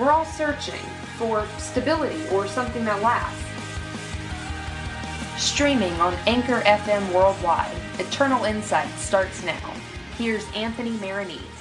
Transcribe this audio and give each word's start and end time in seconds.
We're 0.00 0.12
all 0.12 0.24
searching 0.24 0.80
for 1.18 1.46
stability 1.58 2.26
or 2.28 2.46
something 2.46 2.86
that 2.86 3.02
lasts. 3.02 3.44
Streaming 5.36 5.92
on 6.00 6.14
Anchor 6.26 6.62
FM 6.62 7.12
worldwide, 7.12 7.76
Eternal 7.98 8.44
Insight 8.44 8.88
starts 8.98 9.44
now. 9.44 9.74
Here's 10.16 10.50
Anthony 10.54 10.92
Maronese. 10.92 11.59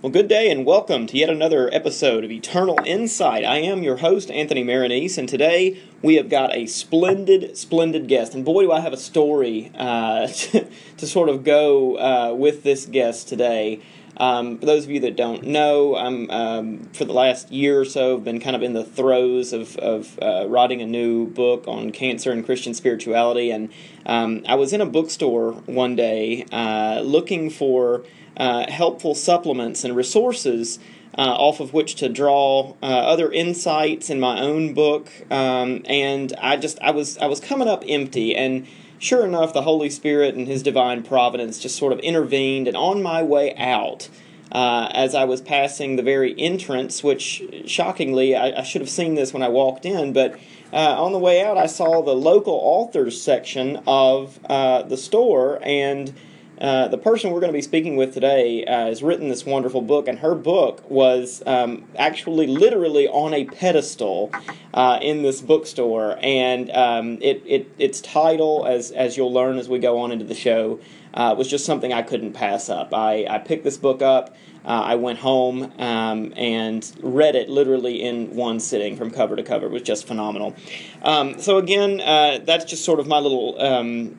Well, 0.00 0.12
good 0.12 0.28
day 0.28 0.48
and 0.48 0.64
welcome 0.64 1.08
to 1.08 1.18
yet 1.18 1.28
another 1.28 1.68
episode 1.74 2.22
of 2.22 2.30
Eternal 2.30 2.78
Insight. 2.86 3.44
I 3.44 3.56
am 3.56 3.82
your 3.82 3.96
host, 3.96 4.30
Anthony 4.30 4.62
Maronese, 4.62 5.18
and 5.18 5.28
today 5.28 5.80
we 6.02 6.14
have 6.14 6.28
got 6.28 6.54
a 6.54 6.66
splendid, 6.66 7.56
splendid 7.56 8.06
guest. 8.06 8.32
And 8.32 8.44
boy, 8.44 8.62
do 8.62 8.70
I 8.70 8.78
have 8.78 8.92
a 8.92 8.96
story 8.96 9.72
uh, 9.76 10.28
to, 10.28 10.68
to, 10.98 11.04
sort 11.04 11.28
of 11.28 11.42
go 11.42 11.98
uh, 11.98 12.32
with 12.32 12.62
this 12.62 12.86
guest 12.86 13.26
today. 13.26 13.80
Um, 14.18 14.58
for 14.60 14.66
those 14.66 14.84
of 14.84 14.90
you 14.92 15.00
that 15.00 15.16
don't 15.16 15.42
know, 15.42 15.96
I'm 15.96 16.30
um, 16.30 16.78
for 16.92 17.04
the 17.04 17.12
last 17.12 17.50
year 17.50 17.80
or 17.80 17.84
so 17.84 18.14
have 18.14 18.24
been 18.24 18.38
kind 18.38 18.54
of 18.54 18.62
in 18.62 18.74
the 18.74 18.84
throes 18.84 19.52
of, 19.52 19.76
of 19.78 20.16
uh, 20.22 20.46
writing 20.46 20.80
a 20.80 20.86
new 20.86 21.26
book 21.26 21.66
on 21.66 21.90
cancer 21.90 22.30
and 22.30 22.44
Christian 22.44 22.72
spirituality. 22.72 23.50
And 23.50 23.70
um, 24.06 24.44
I 24.46 24.54
was 24.54 24.72
in 24.72 24.80
a 24.80 24.86
bookstore 24.86 25.54
one 25.66 25.96
day 25.96 26.46
uh, 26.52 27.00
looking 27.00 27.50
for 27.50 28.04
uh, 28.38 28.70
helpful 28.70 29.14
supplements 29.14 29.84
and 29.84 29.96
resources 29.96 30.78
uh, 31.16 31.22
off 31.22 31.60
of 31.60 31.72
which 31.72 31.96
to 31.96 32.08
draw 32.08 32.74
uh, 32.82 32.86
other 32.86 33.30
insights 33.32 34.08
in 34.08 34.20
my 34.20 34.40
own 34.40 34.72
book. 34.74 35.10
Um, 35.30 35.82
and 35.86 36.32
I 36.40 36.56
just 36.56 36.78
I 36.80 36.92
was 36.92 37.18
I 37.18 37.26
was 37.26 37.40
coming 37.40 37.68
up 37.68 37.84
empty 37.86 38.34
and. 38.34 38.66
Sure 39.00 39.24
enough, 39.24 39.52
the 39.52 39.62
Holy 39.62 39.90
Spirit 39.90 40.34
and 40.34 40.48
His 40.48 40.60
divine 40.60 41.04
providence 41.04 41.60
just 41.60 41.76
sort 41.76 41.92
of 41.92 42.00
intervened, 42.00 42.66
and 42.66 42.76
on 42.76 43.00
my 43.00 43.22
way 43.22 43.54
out, 43.54 44.08
uh, 44.50 44.90
as 44.92 45.14
I 45.14 45.24
was 45.24 45.40
passing 45.40 45.94
the 45.94 46.02
very 46.02 46.34
entrance, 46.38 47.04
which 47.04 47.42
shockingly, 47.66 48.34
I, 48.34 48.58
I, 48.58 48.62
should 48.62 48.80
have 48.80 48.90
seen 48.90 49.14
this 49.14 49.32
when 49.32 49.42
I 49.44 49.48
walked 49.48 49.84
in, 49.84 50.12
but 50.12 50.38
uh, 50.72 51.02
on 51.02 51.12
the 51.12 51.18
way 51.18 51.42
out, 51.42 51.56
I 51.56 51.66
saw 51.66 52.02
the 52.02 52.14
local 52.14 52.54
authors 52.54 53.20
section 53.20 53.80
of 53.86 54.38
uh, 54.46 54.82
the 54.82 54.96
store, 54.96 55.60
and 55.62 56.12
uh, 56.60 56.88
the 56.88 56.98
person 56.98 57.30
we're 57.30 57.40
going 57.40 57.52
to 57.52 57.56
be 57.56 57.62
speaking 57.62 57.96
with 57.96 58.12
today 58.12 58.64
uh, 58.64 58.86
has 58.86 59.02
written 59.02 59.28
this 59.28 59.46
wonderful 59.46 59.80
book, 59.80 60.08
and 60.08 60.18
her 60.18 60.34
book 60.34 60.88
was 60.90 61.42
um, 61.46 61.84
actually 61.96 62.46
literally 62.46 63.06
on 63.08 63.32
a 63.32 63.44
pedestal 63.44 64.32
uh, 64.74 64.98
in 65.00 65.22
this 65.22 65.40
bookstore. 65.40 66.18
And 66.20 66.70
um, 66.70 67.18
it, 67.20 67.42
it, 67.46 67.70
its 67.78 68.00
title, 68.00 68.66
as, 68.66 68.90
as 68.90 69.16
you'll 69.16 69.32
learn 69.32 69.58
as 69.58 69.68
we 69.68 69.78
go 69.78 70.00
on 70.00 70.10
into 70.10 70.24
the 70.24 70.34
show, 70.34 70.80
uh, 71.14 71.34
was 71.38 71.48
just 71.48 71.64
something 71.64 71.92
I 71.92 72.02
couldn't 72.02 72.32
pass 72.32 72.68
up. 72.68 72.92
I, 72.92 73.26
I 73.28 73.38
picked 73.38 73.64
this 73.64 73.76
book 73.76 74.02
up. 74.02 74.34
Uh, 74.64 74.82
I 74.84 74.96
went 74.96 75.20
home 75.20 75.72
um, 75.78 76.34
and 76.36 76.92
read 77.00 77.36
it 77.36 77.48
literally 77.48 78.02
in 78.02 78.34
one 78.34 78.58
sitting 78.60 78.96
from 78.96 79.10
cover 79.10 79.36
to 79.36 79.42
cover. 79.42 79.66
It 79.66 79.72
was 79.72 79.82
just 79.82 80.06
phenomenal. 80.06 80.54
Um, 81.02 81.38
so, 81.38 81.56
again, 81.58 81.98
that's 82.44 82.64
just 82.64 82.84
sort 82.84 83.00
of 83.00 83.06
my 83.06 83.18
little 83.18 83.60
um, 83.62 84.18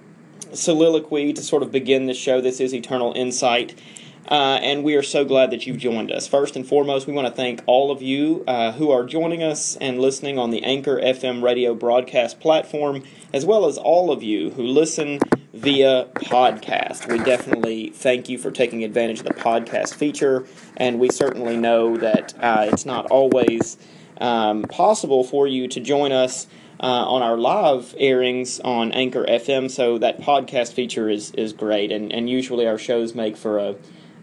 soliloquy 0.54 1.34
to 1.34 1.42
sort 1.42 1.64
of 1.64 1.72
begin 1.72 2.06
the 2.06 2.14
show. 2.14 2.42
This 2.42 2.60
is 2.60 2.74
Eternal 2.74 3.14
Insight. 3.14 3.80
Uh, 4.28 4.60
and 4.62 4.84
we 4.84 4.96
are 4.96 5.02
so 5.02 5.26
glad 5.26 5.50
that 5.50 5.66
you've 5.66 5.78
joined 5.78 6.12
us. 6.12 6.28
First 6.28 6.56
and 6.56 6.66
foremost, 6.66 7.08
we 7.08 7.14
want 7.14 7.28
to 7.28 7.34
thank 7.34 7.64
all 7.66 7.90
of 7.90 8.04
you 8.04 8.44
uh, 8.48 8.72
who 8.74 8.92
are 8.92 9.04
joining 9.04 9.42
us 9.42 9.76
and 9.78 10.00
listening 10.00 10.38
on 10.38 10.52
the 10.52 10.64
Anchor 10.64 11.00
FM 11.02 11.42
radio 11.42 11.74
broadcast 11.74 12.40
platform, 12.40 13.04
as 13.34 13.44
well 13.44 13.66
as 13.66 13.80
all 13.80 14.12
of 14.12 14.22
you 14.22 14.52
who 14.52 14.64
listen 14.64 15.20
via 15.54 16.06
podcast. 16.16 17.12
We 17.12 17.18
definitely 17.24 17.90
thank 17.90 18.30
you 18.30 18.38
for 18.38 18.52
taking 18.52 18.84
advantage 18.84 19.20
of 19.20 19.26
the 19.26 19.34
podcast 19.34 19.96
feature, 19.96 20.46
and 20.78 21.00
we 21.00 21.10
certainly 21.10 21.58
know 21.58 21.98
that 21.98 22.36
uh, 22.40 22.68
it's 22.72 22.86
not 22.86 23.08
always 23.08 23.78
um, 24.22 24.62
possible 24.64 25.24
for 25.24 25.48
you 25.48 25.68
to 25.70 25.80
join 25.80 26.12
us 26.12 26.46
uh, 26.80 26.86
on 26.86 27.22
our 27.22 27.38
live 27.38 27.94
airings 27.98 28.60
on 28.62 28.92
Anchor 28.92 29.26
FM. 29.26 29.70
So 29.70 29.98
that 29.98 30.22
podcast 30.22 30.74
feature 30.74 31.10
is 31.10 31.32
is 31.32 31.54
great, 31.54 31.92
and 31.92 32.12
and 32.12 32.30
usually 32.30 32.68
our 32.68 32.78
shows 32.78 33.14
make 33.14 33.36
for 33.38 33.60
a, 33.60 33.76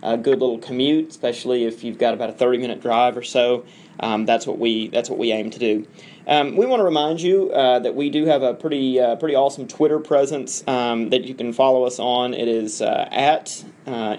a 0.03 0.17
good 0.17 0.41
little 0.41 0.59
commute, 0.59 1.11
especially 1.11 1.65
if 1.65 1.85
you've 1.85 1.99
got 1.99 2.15
about 2.15 2.31
a 2.31 2.33
thirty 2.33 2.59
minute 2.59 2.81
drive 2.81 3.17
or 3.17 3.23
so. 3.23 3.65
Um, 4.01 4.27
that's 4.27 4.47
what 4.47 4.59
we 4.59 4.89
that's 4.89 5.09
what 5.09 5.19
we 5.19 5.33
aim 5.33 5.51
to 5.51 5.59
do. 5.59 5.87
Um, 6.27 6.57
we 6.57 6.67
want 6.67 6.81
to 6.81 6.85
remind 6.85 7.21
you 7.21 7.53
uh, 7.53 7.79
that 7.79 7.95
we 7.95 8.11
do 8.11 8.27
have 8.27 8.43
a 8.43 8.53
pretty 8.53 8.99
uh, 9.01 9.17
pretty 9.17 9.35
awesome 9.35 9.69
Twitter 9.69 10.01
presence 10.01 10.67
um, 10.67 11.11
that 11.11 11.25
you 11.25 11.35
can 11.35 11.53
follow 11.53 11.85
us 11.85 11.99
on. 11.99 12.35
It 12.35 12.49
is 12.49 12.83
uh, 12.83 13.09
at 13.11 13.65
uh, 13.87 14.17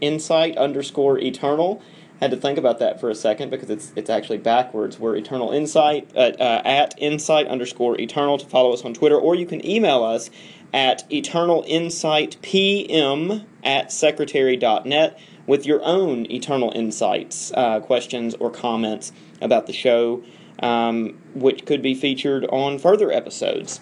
insight 0.00 0.56
underscore 0.56 1.18
eternal 1.18 1.82
had 2.24 2.30
to 2.30 2.36
think 2.38 2.56
about 2.56 2.78
that 2.78 2.98
for 2.98 3.10
a 3.10 3.14
second 3.14 3.50
because 3.50 3.68
it's 3.68 3.92
it's 3.96 4.08
actually 4.08 4.38
backwards. 4.38 4.98
We're 4.98 5.14
Eternal 5.14 5.52
Insight 5.52 6.10
at, 6.16 6.40
uh, 6.40 6.62
at 6.64 6.94
Insight 6.96 7.46
underscore 7.46 8.00
Eternal 8.00 8.38
to 8.38 8.46
follow 8.46 8.72
us 8.72 8.82
on 8.82 8.94
Twitter, 8.94 9.18
or 9.18 9.34
you 9.34 9.44
can 9.44 9.64
email 9.64 10.02
us 10.02 10.30
at 10.72 11.04
Eternal 11.12 11.64
Insight 11.68 12.38
PM 12.40 13.46
at 13.62 13.92
secretary.net 13.92 15.18
with 15.46 15.66
your 15.66 15.84
own 15.84 16.30
Eternal 16.32 16.72
Insights 16.74 17.52
uh, 17.52 17.80
questions 17.80 18.34
or 18.36 18.50
comments 18.50 19.12
about 19.42 19.66
the 19.66 19.74
show, 19.74 20.22
um, 20.60 21.18
which 21.34 21.66
could 21.66 21.82
be 21.82 21.94
featured 21.94 22.46
on 22.46 22.78
further 22.78 23.12
episodes. 23.12 23.80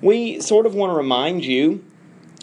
We 0.00 0.40
sort 0.40 0.64
of 0.64 0.74
want 0.74 0.90
to 0.90 0.96
remind 0.96 1.44
you 1.44 1.84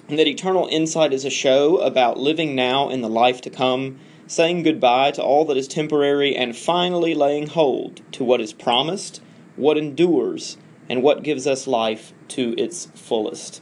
that 0.08 0.28
Eternal 0.28 0.68
Insight 0.68 1.14
is 1.14 1.26
a 1.26 1.32
show 1.32 1.78
about 1.78 2.20
living 2.20 2.54
now 2.54 2.90
in 2.90 3.02
the 3.02 3.10
life 3.10 3.42
to 3.42 3.50
come 3.50 4.00
saying 4.32 4.64
goodbye 4.64 5.12
to 5.12 5.22
all 5.22 5.44
that 5.44 5.58
is 5.58 5.68
temporary, 5.68 6.34
and 6.34 6.56
finally 6.56 7.14
laying 7.14 7.48
hold 7.48 8.00
to 8.14 8.24
what 8.24 8.40
is 8.40 8.54
promised, 8.54 9.22
what 9.58 9.78
endures, 9.78 10.58
and 10.88 11.04
what 11.04 11.22
gives 11.22 11.46
us 11.46 11.68
life 11.68 12.14
to 12.30 12.56
its 12.58 12.86
fullest. 12.96 13.62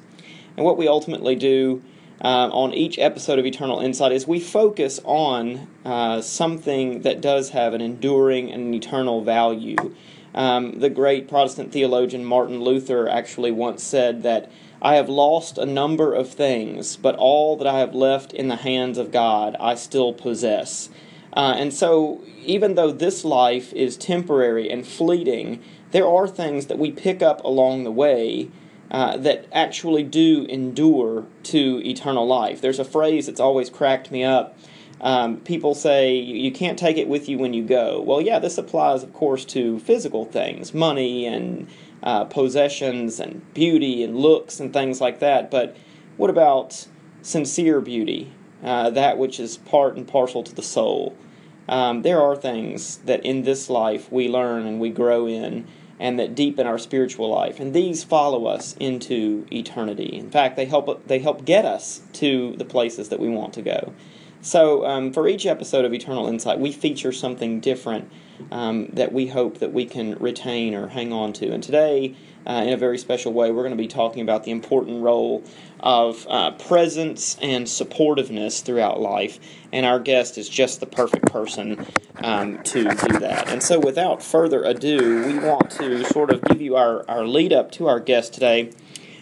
And 0.55 0.63
what 0.63 0.77
we 0.77 0.87
ultimately 0.87 1.35
do 1.35 1.81
uh, 2.23 2.49
on 2.51 2.71
each 2.75 2.99
episode 2.99 3.39
of 3.39 3.47
Eternal 3.47 3.79
Insight 3.79 4.11
is 4.11 4.27
we 4.27 4.39
focus 4.39 4.99
on 5.05 5.67
uh, 5.83 6.21
something 6.21 7.01
that 7.01 7.19
does 7.19 7.49
have 7.49 7.73
an 7.73 7.81
enduring 7.81 8.51
and 8.51 8.67
an 8.67 8.73
eternal 8.75 9.23
value. 9.23 9.95
Um, 10.35 10.79
the 10.79 10.91
great 10.91 11.27
Protestant 11.27 11.71
theologian 11.71 12.23
Martin 12.23 12.61
Luther 12.61 13.09
actually 13.09 13.51
once 13.51 13.81
said 13.81 14.21
that 14.21 14.51
I 14.81 14.95
have 14.95 15.09
lost 15.09 15.57
a 15.57 15.65
number 15.65 16.13
of 16.13 16.29
things, 16.29 16.95
but 16.95 17.15
all 17.15 17.57
that 17.57 17.67
I 17.67 17.79
have 17.79 17.93
left 17.93 18.33
in 18.33 18.47
the 18.47 18.55
hands 18.55 18.97
of 18.97 19.11
God 19.11 19.55
I 19.59 19.75
still 19.75 20.13
possess. 20.13 20.89
Uh, 21.33 21.55
and 21.57 21.73
so, 21.73 22.23
even 22.43 22.75
though 22.75 22.91
this 22.91 23.23
life 23.23 23.71
is 23.73 23.97
temporary 23.97 24.69
and 24.69 24.87
fleeting, 24.87 25.61
there 25.91 26.07
are 26.07 26.27
things 26.27 26.67
that 26.67 26.79
we 26.79 26.91
pick 26.91 27.21
up 27.21 27.43
along 27.43 27.83
the 27.83 27.91
way 27.91 28.49
uh, 28.91 29.17
that 29.17 29.45
actually 29.51 30.03
do 30.03 30.45
endure 30.45 31.25
to 31.43 31.81
eternal 31.85 32.25
life. 32.25 32.61
There's 32.61 32.79
a 32.79 32.85
phrase 32.85 33.27
that's 33.27 33.39
always 33.39 33.69
cracked 33.69 34.11
me 34.11 34.23
up. 34.23 34.57
Um, 35.01 35.37
people 35.37 35.75
say 35.75 36.15
you 36.15 36.51
can't 36.51 36.77
take 36.77 36.97
it 36.97 37.07
with 37.07 37.29
you 37.29 37.37
when 37.37 37.53
you 37.53 37.63
go. 37.63 38.01
Well, 38.01 38.19
yeah, 38.19 38.39
this 38.39 38.57
applies, 38.57 39.03
of 39.03 39.13
course, 39.13 39.45
to 39.45 39.79
physical 39.79 40.25
things, 40.25 40.73
money 40.73 41.25
and 41.25 41.67
uh, 42.03 42.25
possessions 42.25 43.19
and 43.19 43.53
beauty 43.53 44.03
and 44.03 44.15
looks 44.15 44.59
and 44.59 44.73
things 44.73 45.01
like 45.01 45.19
that. 45.19 45.51
But 45.51 45.75
what 46.17 46.29
about 46.29 46.87
sincere 47.21 47.81
beauty, 47.81 48.31
uh, 48.63 48.89
that 48.91 49.17
which 49.17 49.39
is 49.39 49.57
part 49.57 49.95
and 49.95 50.07
parcel 50.07 50.43
to 50.43 50.55
the 50.55 50.63
soul? 50.63 51.15
Um, 51.67 52.01
there 52.01 52.21
are 52.21 52.35
things 52.35 52.97
that 53.05 53.23
in 53.23 53.43
this 53.43 53.69
life 53.69 54.11
we 54.11 54.27
learn 54.27 54.65
and 54.65 54.79
we 54.79 54.89
grow 54.89 55.27
in 55.27 55.67
and 55.99 56.17
that 56.17 56.33
deepen 56.33 56.65
our 56.65 56.77
spiritual 56.77 57.29
life 57.29 57.59
and 57.59 57.73
these 57.73 58.03
follow 58.03 58.45
us 58.45 58.75
into 58.79 59.45
eternity 59.51 60.05
in 60.05 60.31
fact 60.31 60.55
they 60.55 60.65
help 60.65 61.05
they 61.07 61.19
help 61.19 61.43
get 61.45 61.65
us 61.65 62.01
to 62.13 62.55
the 62.57 62.65
places 62.65 63.09
that 63.09 63.19
we 63.19 63.27
want 63.29 63.53
to 63.53 63.61
go 63.61 63.93
so 64.41 64.85
um, 64.85 65.11
for 65.11 65.27
each 65.27 65.45
episode 65.45 65.83
of 65.83 65.93
eternal 65.93 66.27
insight 66.27 66.57
we 66.57 66.71
feature 66.71 67.11
something 67.11 67.59
different 67.59 68.09
um, 68.51 68.87
that 68.93 69.11
we 69.11 69.27
hope 69.27 69.59
that 69.59 69.73
we 69.73 69.85
can 69.85 70.15
retain 70.15 70.73
or 70.73 70.87
hang 70.87 71.11
on 71.13 71.33
to. 71.33 71.51
And 71.51 71.61
today, 71.63 72.15
uh, 72.47 72.63
in 72.65 72.73
a 72.73 72.77
very 72.77 72.97
special 72.97 73.33
way, 73.33 73.51
we're 73.51 73.63
going 73.63 73.71
to 73.71 73.77
be 73.77 73.87
talking 73.87 74.21
about 74.21 74.43
the 74.43 74.51
important 74.51 75.03
role 75.03 75.43
of 75.79 76.25
uh, 76.29 76.51
presence 76.51 77.37
and 77.41 77.65
supportiveness 77.65 78.63
throughout 78.63 78.99
life. 78.99 79.39
And 79.71 79.85
our 79.85 79.99
guest 79.99 80.37
is 80.37 80.49
just 80.49 80.79
the 80.79 80.85
perfect 80.85 81.31
person 81.31 81.85
um, 82.23 82.63
to 82.63 82.83
do 82.83 83.19
that. 83.19 83.49
And 83.49 83.61
so, 83.61 83.79
without 83.79 84.23
further 84.23 84.63
ado, 84.63 85.25
we 85.25 85.37
want 85.37 85.69
to 85.71 86.03
sort 86.05 86.31
of 86.31 86.41
give 86.43 86.61
you 86.61 86.75
our, 86.75 87.07
our 87.09 87.25
lead 87.25 87.53
up 87.53 87.71
to 87.73 87.87
our 87.87 87.99
guest 87.99 88.33
today. 88.33 88.71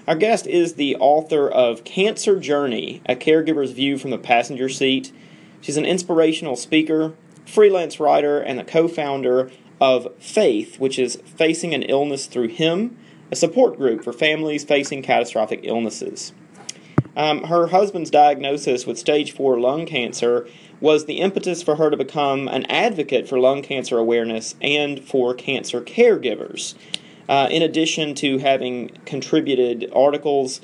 Our 0.07 0.15
guest 0.15 0.47
is 0.47 0.75
the 0.75 0.95
author 0.95 1.49
of 1.49 1.83
Cancer 1.83 2.39
Journey, 2.39 3.01
a 3.07 3.15
caregiver's 3.15 3.71
view 3.71 3.97
from 3.97 4.11
the 4.11 4.17
passenger 4.17 4.69
seat. 4.69 5.11
She's 5.59 5.75
an 5.75 5.83
inspirational 5.83 6.55
speaker, 6.55 7.13
freelance 7.47 7.99
writer, 7.99 8.39
and 8.39 8.59
the 8.59 8.63
co 8.63 8.87
founder 8.87 9.51
of 9.79 10.07
Faith, 10.19 10.79
which 10.79 10.99
is 10.99 11.15
Facing 11.17 11.73
an 11.73 11.83
Illness 11.83 12.25
Through 12.25 12.49
Him, 12.49 12.97
a 13.31 13.35
support 13.35 13.77
group 13.77 14.03
for 14.03 14.13
families 14.13 14.63
facing 14.63 15.01
catastrophic 15.01 15.61
illnesses. 15.63 16.33
Um, 17.15 17.45
her 17.45 17.67
husband's 17.67 18.11
diagnosis 18.11 18.85
with 18.85 18.99
stage 18.99 19.31
four 19.31 19.59
lung 19.59 19.85
cancer 19.85 20.47
was 20.79 21.05
the 21.05 21.19
impetus 21.19 21.63
for 21.63 21.75
her 21.75 21.89
to 21.89 21.97
become 21.97 22.47
an 22.47 22.65
advocate 22.65 23.27
for 23.27 23.39
lung 23.39 23.63
cancer 23.63 23.97
awareness 23.97 24.55
and 24.61 25.03
for 25.03 25.33
cancer 25.33 25.81
caregivers. 25.81 26.75
Uh, 27.27 27.47
in 27.49 27.63
addition 27.63 28.13
to 28.15 28.37
having 28.37 28.89
contributed 29.05 29.91
articles 29.93 30.61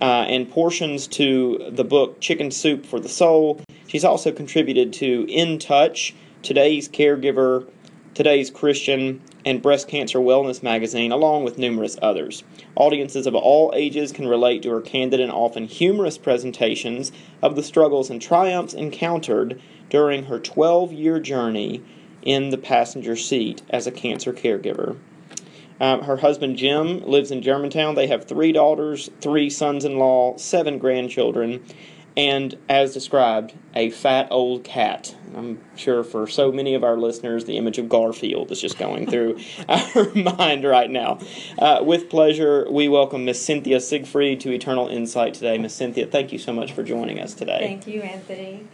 uh, 0.00 0.24
and 0.28 0.48
portions 0.50 1.06
to 1.08 1.70
the 1.72 1.84
book 1.84 2.20
Chicken 2.20 2.50
Soup 2.50 2.86
for 2.86 3.00
the 3.00 3.08
Soul, 3.08 3.60
she's 3.88 4.04
also 4.04 4.30
contributed 4.30 4.92
to 4.94 5.26
In 5.28 5.58
Touch, 5.58 6.14
Today's 6.42 6.88
Caregiver, 6.88 7.66
Today's 8.14 8.50
Christian, 8.50 9.20
and 9.44 9.62
Breast 9.62 9.88
Cancer 9.88 10.18
Wellness 10.18 10.62
magazine, 10.62 11.12
along 11.12 11.44
with 11.44 11.58
numerous 11.58 11.96
others. 12.02 12.42
Audiences 12.74 13.26
of 13.26 13.34
all 13.34 13.72
ages 13.76 14.12
can 14.12 14.26
relate 14.26 14.62
to 14.62 14.70
her 14.70 14.80
candid 14.80 15.20
and 15.20 15.30
often 15.30 15.66
humorous 15.66 16.18
presentations 16.18 17.12
of 17.42 17.56
the 17.56 17.62
struggles 17.62 18.10
and 18.10 18.20
triumphs 18.20 18.74
encountered 18.74 19.60
during 19.88 20.24
her 20.24 20.38
12 20.38 20.92
year 20.92 21.20
journey 21.20 21.82
in 22.22 22.50
the 22.50 22.58
passenger 22.58 23.16
seat 23.16 23.62
as 23.70 23.86
a 23.86 23.92
cancer 23.92 24.32
caregiver. 24.32 24.96
Um, 25.80 26.02
her 26.02 26.16
husband 26.16 26.56
Jim 26.56 27.02
lives 27.02 27.30
in 27.30 27.42
Germantown. 27.42 27.94
They 27.94 28.06
have 28.06 28.24
three 28.24 28.50
daughters, 28.50 29.10
three 29.20 29.50
sons 29.50 29.84
in 29.84 29.98
law, 29.98 30.36
seven 30.36 30.78
grandchildren, 30.78 31.62
and 32.16 32.56
as 32.68 32.94
described, 32.94 33.52
a 33.74 33.90
fat 33.90 34.28
old 34.30 34.64
cat. 34.64 35.14
I'm 35.36 35.60
sure 35.76 36.02
for 36.02 36.26
so 36.26 36.50
many 36.50 36.74
of 36.74 36.82
our 36.82 36.96
listeners, 36.96 37.44
the 37.44 37.58
image 37.58 37.76
of 37.78 37.90
Garfield 37.90 38.50
is 38.50 38.60
just 38.60 38.78
going 38.78 39.06
through 39.06 39.38
our 39.68 40.14
mind 40.14 40.64
right 40.64 40.90
now. 40.90 41.18
Uh, 41.58 41.80
with 41.82 42.08
pleasure, 42.08 42.66
we 42.70 42.88
welcome 42.88 43.26
Miss 43.26 43.44
Cynthia 43.44 43.80
Siegfried 43.80 44.40
to 44.40 44.50
Eternal 44.50 44.88
Insight 44.88 45.34
today. 45.34 45.58
Miss 45.58 45.74
Cynthia, 45.74 46.06
thank 46.06 46.32
you 46.32 46.38
so 46.38 46.54
much 46.54 46.72
for 46.72 46.82
joining 46.82 47.20
us 47.20 47.34
today. 47.34 47.58
Thank 47.60 47.86
you, 47.86 48.00
Anthony. 48.00 48.66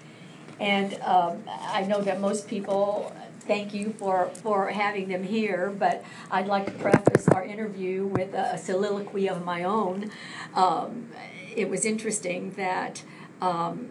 And 0.60 0.94
um, 1.02 1.42
I 1.48 1.82
know 1.82 2.00
that 2.02 2.20
most 2.20 2.46
people 2.46 3.12
thank 3.40 3.74
you 3.74 3.92
for, 3.98 4.30
for 4.34 4.68
having 4.68 5.08
them 5.08 5.24
here, 5.24 5.74
but 5.76 6.04
I'd 6.30 6.46
like 6.46 6.66
to 6.66 6.72
preface 6.72 7.26
our 7.26 7.42
interview 7.42 8.06
with 8.06 8.34
a, 8.34 8.54
a 8.54 8.58
soliloquy 8.58 9.28
of 9.28 9.44
my 9.44 9.64
own. 9.64 10.12
Um, 10.54 11.08
it 11.56 11.68
was 11.68 11.84
interesting 11.84 12.52
that 12.52 13.02
um, 13.42 13.90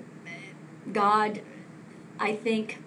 God, 0.91 1.41
I 2.19 2.33
think, 2.35 2.81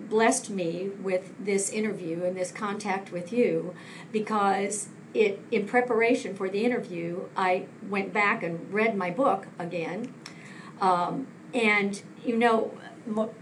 blessed 0.00 0.50
me 0.50 0.90
with 1.00 1.32
this 1.44 1.70
interview 1.70 2.24
and 2.24 2.36
this 2.36 2.52
contact 2.52 3.12
with 3.12 3.32
you 3.32 3.74
because 4.12 4.88
it 5.14 5.40
in 5.50 5.66
preparation 5.66 6.34
for 6.34 6.48
the 6.48 6.64
interview 6.64 7.22
I 7.36 7.66
went 7.88 8.12
back 8.12 8.42
and 8.42 8.72
read 8.72 8.96
my 8.96 9.10
book 9.10 9.46
again. 9.58 10.12
Um, 10.80 11.26
and 11.54 12.02
you 12.24 12.36
know 12.36 12.78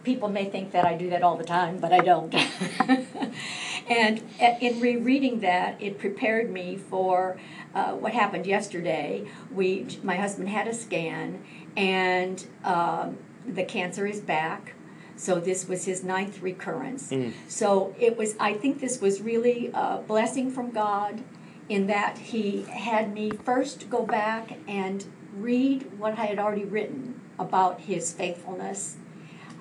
people 0.05 0.29
may 0.29 0.45
think 0.45 0.73
that 0.73 0.85
I 0.85 0.97
do 0.97 1.11
that 1.11 1.23
all 1.23 1.37
the 1.37 1.45
time 1.45 1.79
but 1.79 1.93
I 1.93 1.99
don't 1.99 2.35
and 3.89 4.23
in 4.61 4.81
rereading 4.81 5.41
that 5.41 5.81
it 5.81 5.99
prepared 5.99 6.51
me 6.51 6.77
for 6.77 7.39
uh, 7.75 7.93
what 7.93 8.13
happened 8.13 8.47
yesterday 8.47 9.29
we 9.51 9.87
my 10.03 10.17
husband 10.17 10.49
had 10.49 10.67
a 10.69 10.75
scan 10.75 11.43
and 11.77 12.47
um, 12.65 13.19
the 13.47 13.65
cancer 13.65 14.07
is 14.07 14.21
back. 14.21 14.75
So 15.17 15.41
this 15.41 15.69
was 15.69 15.85
his 15.85 16.05
ninth 16.05 16.43
recurrence. 16.43 17.11
Mm. 17.11 17.33
So 17.49 17.95
it 17.99 18.17
was. 18.17 18.35
I 18.39 18.55
think 18.55 18.81
this 18.81 19.01
was 19.01 19.23
really 19.23 19.71
a 19.73 20.03
blessing 20.07 20.51
from 20.51 20.71
God, 20.71 21.23
in 21.69 21.87
that 21.87 22.19
He 22.19 22.63
had 22.63 23.15
me 23.15 23.31
first 23.31 23.89
go 23.89 24.05
back 24.05 24.59
and 24.69 25.05
read 25.35 25.99
what 25.99 26.19
I 26.19 26.27
had 26.27 26.39
already 26.39 26.65
written 26.65 27.21
about 27.39 27.83
His 27.83 28.13
faithfulness 28.13 28.97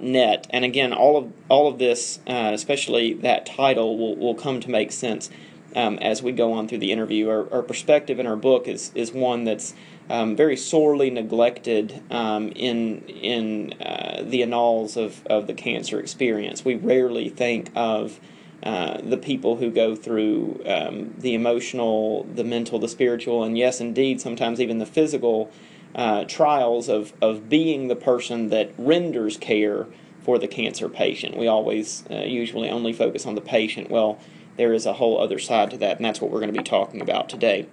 net. 0.00 0.46
And 0.50 0.64
again, 0.64 0.92
all 0.92 1.16
of 1.16 1.32
all 1.48 1.68
of 1.68 1.78
this, 1.78 2.20
uh, 2.26 2.50
especially 2.52 3.14
that 3.14 3.46
title, 3.46 3.98
will, 3.98 4.16
will 4.16 4.34
come 4.34 4.60
to 4.60 4.70
make 4.70 4.92
sense 4.92 5.30
um, 5.76 5.98
as 5.98 6.22
we 6.22 6.32
go 6.32 6.52
on 6.52 6.68
through 6.68 6.78
the 6.78 6.92
interview. 6.92 7.28
Our, 7.28 7.52
our 7.52 7.62
perspective 7.62 8.18
in 8.18 8.26
our 8.26 8.36
book 8.36 8.68
is 8.68 8.92
is 8.94 9.12
one 9.12 9.44
that's 9.44 9.74
um, 10.10 10.36
very 10.36 10.56
sorely 10.56 11.10
neglected 11.10 12.02
um, 12.10 12.48
in 12.52 13.02
in 13.06 13.74
uh, 13.80 14.22
the 14.24 14.42
annals 14.42 14.96
of, 14.96 15.26
of 15.26 15.46
the 15.46 15.54
cancer 15.54 16.00
experience. 16.00 16.64
We 16.64 16.74
rarely 16.74 17.28
think 17.28 17.70
of 17.74 18.20
uh, 18.62 19.00
the 19.02 19.16
people 19.16 19.56
who 19.56 19.70
go 19.70 19.94
through 19.94 20.60
um, 20.66 21.14
the 21.18 21.34
emotional, 21.34 22.24
the 22.24 22.44
mental, 22.44 22.78
the 22.78 22.88
spiritual, 22.88 23.44
and 23.44 23.56
yes, 23.56 23.80
indeed, 23.80 24.20
sometimes 24.20 24.60
even 24.60 24.78
the 24.78 24.86
physical 24.86 25.50
uh, 25.94 26.24
trials 26.24 26.88
of, 26.88 27.12
of 27.20 27.48
being 27.48 27.88
the 27.88 27.96
person 27.96 28.50
that 28.50 28.72
renders 28.78 29.36
care 29.36 29.86
for 30.22 30.38
the 30.38 30.48
cancer 30.48 30.88
patient. 30.88 31.36
We 31.36 31.46
always 31.46 32.04
uh, 32.10 32.16
usually 32.16 32.68
only 32.68 32.92
focus 32.92 33.26
on 33.26 33.34
the 33.34 33.40
patient. 33.40 33.90
Well, 33.90 34.18
there 34.56 34.72
is 34.72 34.86
a 34.86 34.94
whole 34.94 35.20
other 35.20 35.38
side 35.38 35.70
to 35.70 35.78
that, 35.78 35.96
and 35.96 36.04
that's 36.04 36.20
what 36.20 36.30
we're 36.30 36.40
going 36.40 36.52
to 36.52 36.58
be 36.58 36.64
talking 36.64 37.00
about 37.00 37.28
today. 37.28 37.66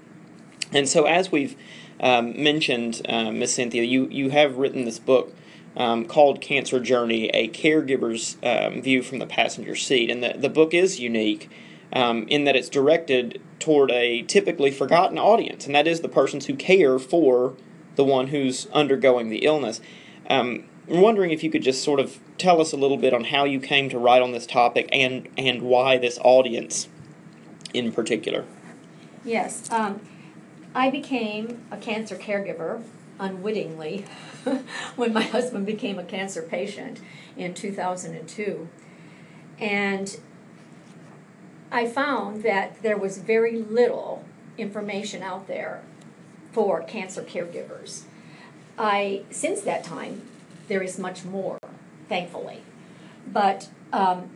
And 0.71 0.87
so, 0.87 1.05
as 1.05 1.31
we've 1.31 1.55
um, 1.99 2.41
mentioned, 2.41 3.01
uh, 3.07 3.31
Miss 3.31 3.53
Cynthia, 3.53 3.83
you, 3.83 4.07
you 4.09 4.29
have 4.29 4.57
written 4.57 4.85
this 4.85 4.99
book 4.99 5.35
um, 5.75 6.05
called 6.05 6.41
Cancer 6.41 6.79
Journey 6.79 7.29
A 7.29 7.49
Caregiver's 7.49 8.37
um, 8.43 8.81
View 8.81 9.01
from 9.01 9.19
the 9.19 9.25
Passenger 9.25 9.75
Seat. 9.75 10.09
And 10.09 10.23
the, 10.23 10.35
the 10.37 10.49
book 10.49 10.73
is 10.73 10.99
unique 10.99 11.49
um, 11.93 12.27
in 12.27 12.43
that 12.45 12.55
it's 12.55 12.69
directed 12.69 13.41
toward 13.59 13.91
a 13.91 14.21
typically 14.23 14.71
forgotten 14.71 15.17
audience, 15.17 15.65
and 15.65 15.73
that 15.75 15.87
is 15.87 16.01
the 16.01 16.09
persons 16.09 16.45
who 16.45 16.55
care 16.55 16.99
for 16.99 17.55
the 17.95 18.03
one 18.03 18.27
who's 18.27 18.67
undergoing 18.67 19.29
the 19.29 19.39
illness. 19.39 19.81
Um, 20.29 20.65
I'm 20.89 21.01
wondering 21.01 21.31
if 21.31 21.43
you 21.43 21.49
could 21.49 21.63
just 21.63 21.83
sort 21.83 21.99
of 21.99 22.19
tell 22.37 22.61
us 22.61 22.71
a 22.71 22.77
little 22.77 22.97
bit 22.97 23.13
on 23.13 23.25
how 23.25 23.45
you 23.45 23.59
came 23.59 23.89
to 23.89 23.97
write 23.97 24.21
on 24.21 24.31
this 24.31 24.45
topic 24.45 24.87
and 24.91 25.27
and 25.37 25.63
why 25.63 25.97
this 25.97 26.19
audience 26.23 26.87
in 27.73 27.91
particular. 27.91 28.45
Yes, 29.23 29.69
um, 29.71 30.01
I 30.73 30.89
became 30.89 31.65
a 31.71 31.77
cancer 31.77 32.15
caregiver 32.15 32.83
unwittingly 33.19 34.05
when 34.95 35.13
my 35.13 35.23
husband 35.23 35.65
became 35.65 35.97
a 35.97 36.03
cancer 36.03 36.41
patient 36.41 37.01
in 37.35 37.53
2002. 37.53 38.67
And 39.57 40.19
I 41.71 41.87
found 41.87 42.43
that 42.43 42.81
there 42.83 42.97
was 42.97 43.17
very 43.17 43.57
little 43.57 44.23
information 44.57 45.23
out 45.23 45.47
there 45.47 45.81
for 46.55 46.81
cancer 46.83 47.21
caregivers. 47.21 48.03
I, 48.79 49.23
since 49.29 49.59
that 49.61 49.83
time, 49.83 50.21
there 50.69 50.81
is 50.81 50.97
much 50.97 51.25
more, 51.25 51.59
thankfully. 52.07 52.61
But 53.27 53.67
um, 53.91 54.29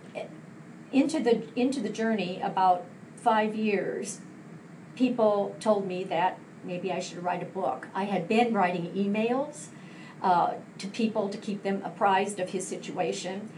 into 0.91 1.21
the 1.21 1.43
into 1.55 1.79
the 1.79 1.87
journey, 1.87 2.41
about 2.43 2.83
five 3.15 3.55
years, 3.55 4.19
people 4.97 5.55
told 5.61 5.87
me 5.87 6.03
that 6.05 6.39
maybe 6.61 6.91
I 6.91 6.99
should 6.99 7.23
write 7.23 7.41
a 7.41 7.45
book. 7.45 7.87
I 7.95 8.03
had 8.03 8.27
been 8.27 8.53
writing 8.53 8.91
emails 8.93 9.67
uh, 10.21 10.55
to 10.77 10.87
people 10.87 11.29
to 11.29 11.37
keep 11.37 11.63
them 11.63 11.81
apprised 11.85 12.37
of 12.41 12.49
his 12.49 12.67
situation, 12.67 13.49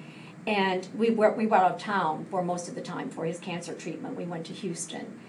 and 0.46 0.88
we 0.96 1.10
were 1.10 1.32
we 1.32 1.48
were 1.48 1.58
out 1.58 1.72
of 1.72 1.80
town 1.80 2.28
for 2.30 2.44
most 2.44 2.70
of 2.70 2.76
the 2.76 2.82
time 2.82 3.10
for 3.10 3.26
his 3.26 3.40
cancer 3.40 3.74
treatment. 3.74 4.16
We 4.16 4.26
went 4.26 4.46
to 4.48 4.54
Houston, 4.54 5.20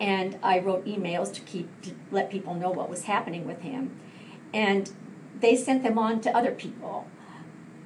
and 0.00 0.38
I 0.42 0.58
wrote 0.58 0.84
emails 0.86 1.32
to 1.34 1.40
keep 1.40 1.68
to 1.82 1.92
let 2.10 2.30
people 2.30 2.54
know 2.54 2.70
what 2.70 2.88
was 2.88 3.04
happening 3.04 3.46
with 3.46 3.60
him, 3.62 3.98
and 4.52 4.90
they 5.40 5.56
sent 5.56 5.82
them 5.82 5.98
on 5.98 6.20
to 6.22 6.36
other 6.36 6.52
people. 6.52 7.06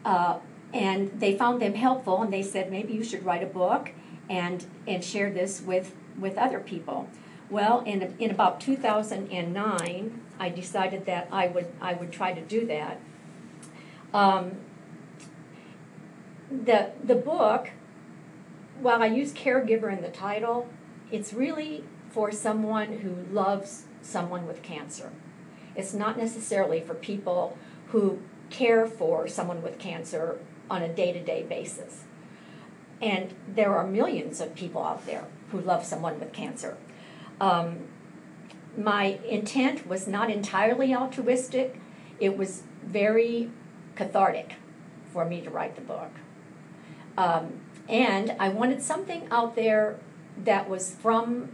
Uh, 0.05 0.39
and 0.73 1.21
they 1.21 1.37
found 1.37 1.61
them 1.61 1.75
helpful 1.75 2.23
and 2.23 2.33
they 2.33 2.43
said 2.43 2.71
maybe 2.71 2.93
you 2.93 3.05
should 3.05 3.25
write 3.25 3.43
a 3.43 3.47
book 3.47 3.91
and 4.31 4.67
and 4.87 5.05
share 5.05 5.31
this 5.31 5.61
with 5.61 5.95
with 6.19 6.39
other 6.39 6.61
people. 6.61 7.09
Well 7.51 7.81
in 7.81 8.15
in 8.19 8.31
about 8.31 8.61
2009 8.61 10.21
i 10.39 10.49
decided 10.49 11.05
that 11.07 11.29
i 11.31 11.47
would 11.47 11.67
i 11.81 11.93
would 11.93 12.13
try 12.13 12.33
to 12.33 12.41
do 12.41 12.67
that. 12.67 13.01
Um, 14.15 14.53
the 16.51 16.91
the 17.03 17.15
book 17.15 17.71
while 18.81 19.03
i 19.03 19.07
use 19.07 19.33
caregiver 19.33 19.93
in 19.93 20.03
the 20.03 20.11
title 20.11 20.69
it's 21.11 21.33
really 21.33 21.85
for 22.13 22.31
someone 22.31 22.99
who 22.99 23.15
loves 23.33 23.85
someone 24.03 24.47
with 24.47 24.63
cancer 24.63 25.11
it's 25.75 25.95
not 25.95 26.19
necessarily 26.19 26.81
for 26.81 26.95
people 26.95 27.57
who 27.89 28.21
care 28.51 28.87
for 28.87 29.27
someone 29.29 29.63
with 29.63 29.79
cancer 29.79 30.39
on 30.71 30.83
a 30.83 30.89
day 30.89 31.13
to 31.13 31.23
day 31.23 31.43
basis. 31.43 32.05
And 33.01 33.35
there 33.49 33.75
are 33.75 33.87
millions 33.87 34.41
of 34.41 34.55
people 34.55 34.85
out 34.85 35.07
there 35.07 35.25
who 35.51 35.61
love 35.61 35.85
someone 35.85 36.21
with 36.21 36.33
cancer. 36.33 36.77
Um, 37.41 37.89
my 38.77 39.19
intent 39.29 39.87
was 39.87 40.07
not 40.07 40.31
entirely 40.31 40.95
altruistic, 40.95 41.79
it 42.21 42.37
was 42.37 42.63
very 42.85 43.51
cathartic 43.97 44.55
for 45.13 45.25
me 45.25 45.41
to 45.41 45.51
write 45.51 45.75
the 45.75 45.83
book. 45.83 46.11
Um, 47.19 47.61
and 47.89 48.35
I 48.39 48.49
wanted 48.49 48.81
something 48.81 49.27
out 49.31 49.57
there 49.57 49.99
that 50.45 50.71
was 50.71 50.95
from, 50.95 51.51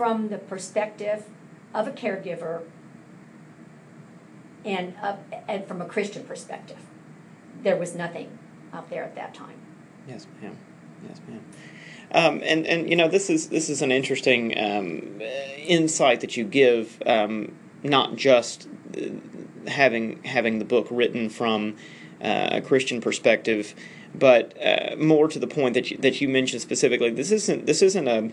from 0.00 0.30
the 0.30 0.38
perspective 0.38 1.26
of 1.74 1.86
a 1.86 1.90
caregiver 1.90 2.62
and, 4.64 4.94
and 5.46 5.66
from 5.66 5.82
a 5.82 5.84
Christian 5.84 6.24
perspective 6.24 6.78
there 7.62 7.76
was 7.76 7.94
nothing 7.94 8.38
out 8.72 8.88
there 8.88 9.04
at 9.04 9.14
that 9.16 9.34
time. 9.34 9.58
Yes, 10.08 10.26
ma'am. 10.40 10.56
Yes, 11.06 11.20
ma'am. 11.28 11.44
Um, 12.12 12.40
and 12.42 12.66
and 12.66 12.88
you 12.88 12.96
know 12.96 13.08
this 13.08 13.28
is 13.28 13.50
this 13.50 13.68
is 13.68 13.82
an 13.82 13.92
interesting 13.92 14.58
um, 14.58 15.20
insight 15.58 16.22
that 16.22 16.34
you 16.34 16.44
give, 16.44 17.02
um, 17.04 17.52
not 17.82 18.16
just 18.16 18.68
uh, 18.96 19.68
having 19.68 20.22
having 20.22 20.60
the 20.60 20.64
book 20.64 20.86
written 20.90 21.28
from 21.28 21.76
uh, 22.22 22.48
a 22.52 22.60
Christian 22.62 23.02
perspective, 23.02 23.74
but 24.14 24.56
uh, 24.64 24.96
more 24.96 25.28
to 25.28 25.38
the 25.38 25.46
point 25.46 25.74
that 25.74 25.90
you, 25.90 25.98
that 25.98 26.22
you 26.22 26.28
mentioned 26.30 26.62
specifically. 26.62 27.10
This 27.10 27.30
isn't 27.30 27.66
this 27.66 27.82
isn't 27.82 28.08
a 28.08 28.30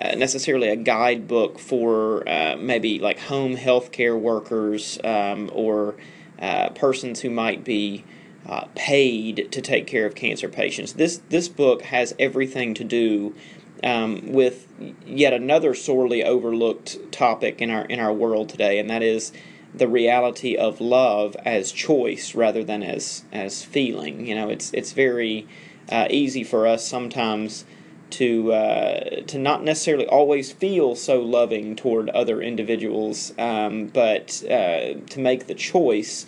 uh, 0.00 0.14
necessarily 0.16 0.68
a 0.68 0.76
guidebook 0.76 1.58
for 1.58 2.28
uh, 2.28 2.56
maybe 2.58 2.98
like 2.98 3.18
home 3.18 3.54
health 3.54 3.92
care 3.92 4.16
workers 4.16 4.98
um, 5.04 5.50
or 5.52 5.94
uh, 6.40 6.70
persons 6.70 7.20
who 7.20 7.30
might 7.30 7.64
be 7.64 8.04
uh, 8.46 8.66
paid 8.74 9.48
to 9.52 9.60
take 9.60 9.86
care 9.86 10.06
of 10.06 10.14
cancer 10.14 10.48
patients. 10.48 10.94
This 10.94 11.20
this 11.28 11.48
book 11.48 11.82
has 11.82 12.14
everything 12.18 12.74
to 12.74 12.84
do 12.84 13.34
um, 13.82 14.32
with 14.32 14.66
yet 15.06 15.32
another 15.32 15.74
sorely 15.74 16.24
overlooked 16.24 17.12
topic 17.12 17.60
in 17.60 17.70
our 17.70 17.84
in 17.84 18.00
our 18.00 18.12
world 18.12 18.48
today, 18.48 18.78
and 18.78 18.90
that 18.90 19.02
is 19.02 19.32
the 19.74 19.88
reality 19.88 20.56
of 20.56 20.80
love 20.80 21.36
as 21.44 21.72
choice 21.72 22.34
rather 22.34 22.62
than 22.62 22.82
as 22.82 23.24
as 23.32 23.64
feeling. 23.64 24.26
You 24.26 24.34
know, 24.34 24.48
it's 24.48 24.72
it's 24.72 24.92
very 24.92 25.46
uh, 25.90 26.06
easy 26.10 26.44
for 26.44 26.66
us 26.66 26.86
sometimes 26.86 27.64
to 28.10 28.52
uh, 28.52 29.22
to 29.22 29.38
not 29.38 29.64
necessarily 29.64 30.06
always 30.06 30.52
feel 30.52 30.94
so 30.94 31.20
loving 31.20 31.76
toward 31.76 32.08
other 32.10 32.40
individuals, 32.40 33.32
um, 33.38 33.86
but 33.86 34.42
uh, 34.44 34.94
to 35.08 35.18
make 35.18 35.46
the 35.46 35.54
choice 35.54 36.26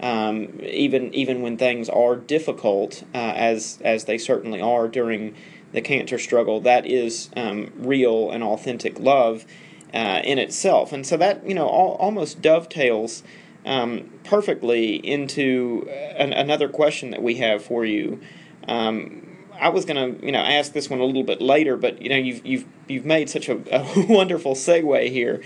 um, 0.00 0.60
even 0.62 1.12
even 1.14 1.42
when 1.42 1.56
things 1.56 1.88
are 1.88 2.16
difficult, 2.16 3.02
uh, 3.14 3.32
as 3.34 3.78
as 3.82 4.04
they 4.04 4.18
certainly 4.18 4.60
are 4.60 4.88
during 4.88 5.34
the 5.72 5.80
cancer 5.80 6.18
struggle, 6.18 6.60
that 6.60 6.86
is 6.86 7.30
um, 7.36 7.72
real 7.76 8.30
and 8.30 8.42
authentic 8.42 8.98
love 8.98 9.44
uh, 9.92 10.20
in 10.24 10.38
itself. 10.38 10.92
And 10.92 11.06
so 11.06 11.16
that 11.16 11.46
you 11.48 11.54
know 11.54 11.66
all, 11.66 11.94
almost 11.96 12.40
dovetails 12.40 13.22
um, 13.66 14.10
perfectly 14.24 14.94
into 14.96 15.88
an, 16.16 16.32
another 16.32 16.68
question 16.68 17.10
that 17.10 17.22
we 17.22 17.36
have 17.36 17.64
for 17.64 17.84
you. 17.84 18.20
Um, 18.68 19.27
I 19.60 19.68
was 19.70 19.84
going 19.84 20.18
to, 20.18 20.24
you 20.24 20.32
know, 20.32 20.40
ask 20.40 20.72
this 20.72 20.88
one 20.88 21.00
a 21.00 21.04
little 21.04 21.24
bit 21.24 21.40
later, 21.40 21.76
but 21.76 22.00
you 22.00 22.08
know, 22.08 22.16
you've 22.16 22.44
you've 22.46 22.64
you've 22.86 23.04
made 23.04 23.28
such 23.28 23.48
a, 23.48 23.60
a 23.74 24.06
wonderful 24.08 24.54
segue 24.54 25.10
here. 25.10 25.42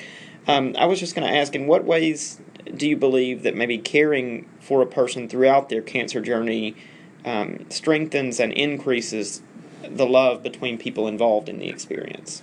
Um, 0.47 0.75
I 0.78 0.87
was 0.87 0.99
just 0.99 1.14
going 1.14 1.26
to 1.26 1.35
ask, 1.35 1.54
in 1.54 1.66
what 1.66 1.85
ways 1.85 2.40
do 2.75 2.88
you 2.88 2.97
believe 2.97 3.42
that 3.42 3.54
maybe 3.54 3.78
caring 3.78 4.49
for 4.61 4.83
a 4.83 4.87
person 4.87 5.28
throughout 5.28 5.69
their 5.69 5.83
cancer 5.83 6.21
journey 6.21 6.76
um, 7.25 7.66
strengthens 7.71 8.40
and 8.40 8.52
increases 8.52 9.42
the 9.83 10.07
love 10.07 10.42
between 10.42 10.78
people 10.78 11.07
involved 11.07 11.49
in 11.49 11.59
the 11.59 11.69
experience? 11.69 12.42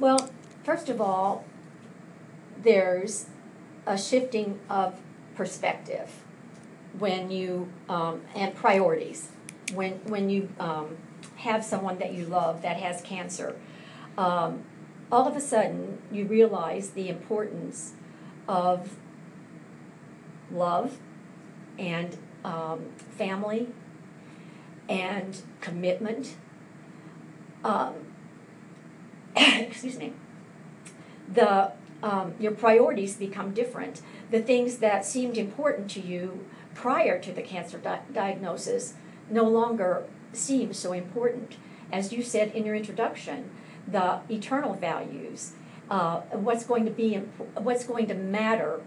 Well, 0.00 0.30
first 0.64 0.88
of 0.88 1.00
all, 1.00 1.44
there's 2.60 3.26
a 3.86 3.98
shifting 3.98 4.58
of 4.68 5.00
perspective 5.34 6.22
when 6.98 7.30
you 7.30 7.68
um, 7.88 8.20
and 8.34 8.54
priorities 8.54 9.28
when 9.72 9.92
when 10.04 10.30
you 10.30 10.48
um, 10.58 10.96
have 11.36 11.64
someone 11.64 11.98
that 11.98 12.12
you 12.12 12.24
love 12.26 12.62
that 12.62 12.78
has 12.78 13.02
cancer. 13.02 13.56
Um, 14.16 14.64
all 15.10 15.28
of 15.28 15.36
a 15.36 15.40
sudden, 15.40 15.98
you 16.10 16.24
realize 16.24 16.90
the 16.90 17.08
importance 17.08 17.92
of 18.48 18.96
love 20.50 20.98
and 21.78 22.16
um, 22.44 22.86
family 22.96 23.68
and 24.88 25.42
commitment. 25.60 26.36
Um, 27.64 27.94
excuse 29.36 29.98
me. 29.98 30.12
The 31.28 31.72
um, 32.02 32.34
your 32.40 32.52
priorities 32.52 33.16
become 33.16 33.52
different. 33.52 34.02
The 34.30 34.40
things 34.40 34.78
that 34.78 35.04
seemed 35.04 35.38
important 35.38 35.90
to 35.92 36.00
you 36.00 36.46
prior 36.74 37.20
to 37.20 37.32
the 37.32 37.42
cancer 37.42 37.78
di- 37.78 38.00
diagnosis 38.12 38.94
no 39.32 39.44
longer 39.44 40.04
seems 40.32 40.78
so 40.78 40.92
important. 40.92 41.56
As 41.90 42.12
you 42.12 42.22
said 42.22 42.52
in 42.54 42.64
your 42.64 42.74
introduction, 42.74 43.50
the 43.86 44.20
eternal 44.30 44.74
values 44.74 45.52
uh, 45.90 46.20
what's 46.30 46.64
going 46.64 46.84
to 46.84 46.90
be 46.90 47.16
what's 47.54 47.84
going 47.84 48.06
to 48.06 48.14
matter 48.14 48.80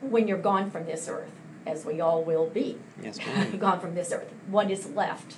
when 0.00 0.28
you're 0.28 0.36
gone 0.36 0.70
from 0.70 0.84
this 0.84 1.08
earth, 1.08 1.32
as 1.66 1.84
we 1.84 2.00
all 2.00 2.22
will 2.22 2.48
be. 2.48 2.78
Yes, 3.02 3.18
gone 3.58 3.80
from 3.80 3.94
this 3.94 4.12
earth. 4.12 4.32
What 4.46 4.70
is 4.70 4.90
left? 4.90 5.36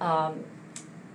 Um, 0.00 0.44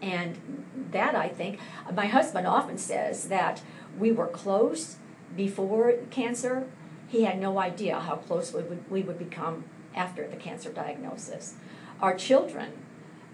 and 0.02 0.66
that 0.92 1.16
I 1.16 1.30
think, 1.30 1.60
my 1.94 2.08
husband 2.08 2.48
often 2.48 2.78
says 2.78 3.28
that 3.28 3.62
we 3.98 4.12
were 4.12 4.28
close 4.28 4.98
before 5.36 5.94
cancer. 6.10 6.68
He 7.08 7.24
had 7.24 7.40
no 7.40 7.60
idea 7.60 8.00
how 8.00 8.16
close 8.16 8.54
we 8.54 8.64
would, 8.64 8.90
we 8.90 9.02
would 9.04 9.20
become 9.20 9.66
after 9.96 10.28
the 10.28 10.36
cancer 10.36 10.72
diagnosis. 10.72 11.56
Our 12.02 12.16
children, 12.16 12.74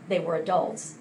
they 0.08 0.20
were 0.20 0.36
adults 0.36 0.96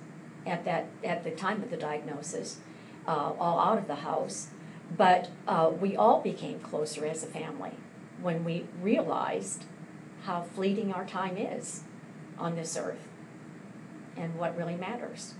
at 0.47 0.65
that 0.65 0.87
at 1.05 1.25
the 1.25 1.31
time 1.31 1.63
of 1.63 1.71
the 1.71 1.77
diagnosis 1.77 2.59
uh, 3.07 3.33
all 3.39 3.59
out 3.59 3.79
of 3.79 3.87
the 3.87 3.97
house. 3.97 4.49
But 4.97 5.31
uh, 5.47 5.71
we 5.81 5.97
all 5.97 6.21
became 6.21 6.59
closer 6.61 7.07
as 7.07 7.23
a 7.23 7.27
family 7.27 7.73
when 8.21 8.45
we 8.45 8.67
realized 8.83 9.65
how 10.25 10.43
fleeting 10.43 10.93
our 10.93 11.07
time 11.07 11.37
is 11.37 11.83
on 12.39 12.57
this 12.57 12.77
earth 12.77 13.09
and 14.17 14.35
what 14.37 14.57
really 14.57 14.77
matters. 14.77 15.35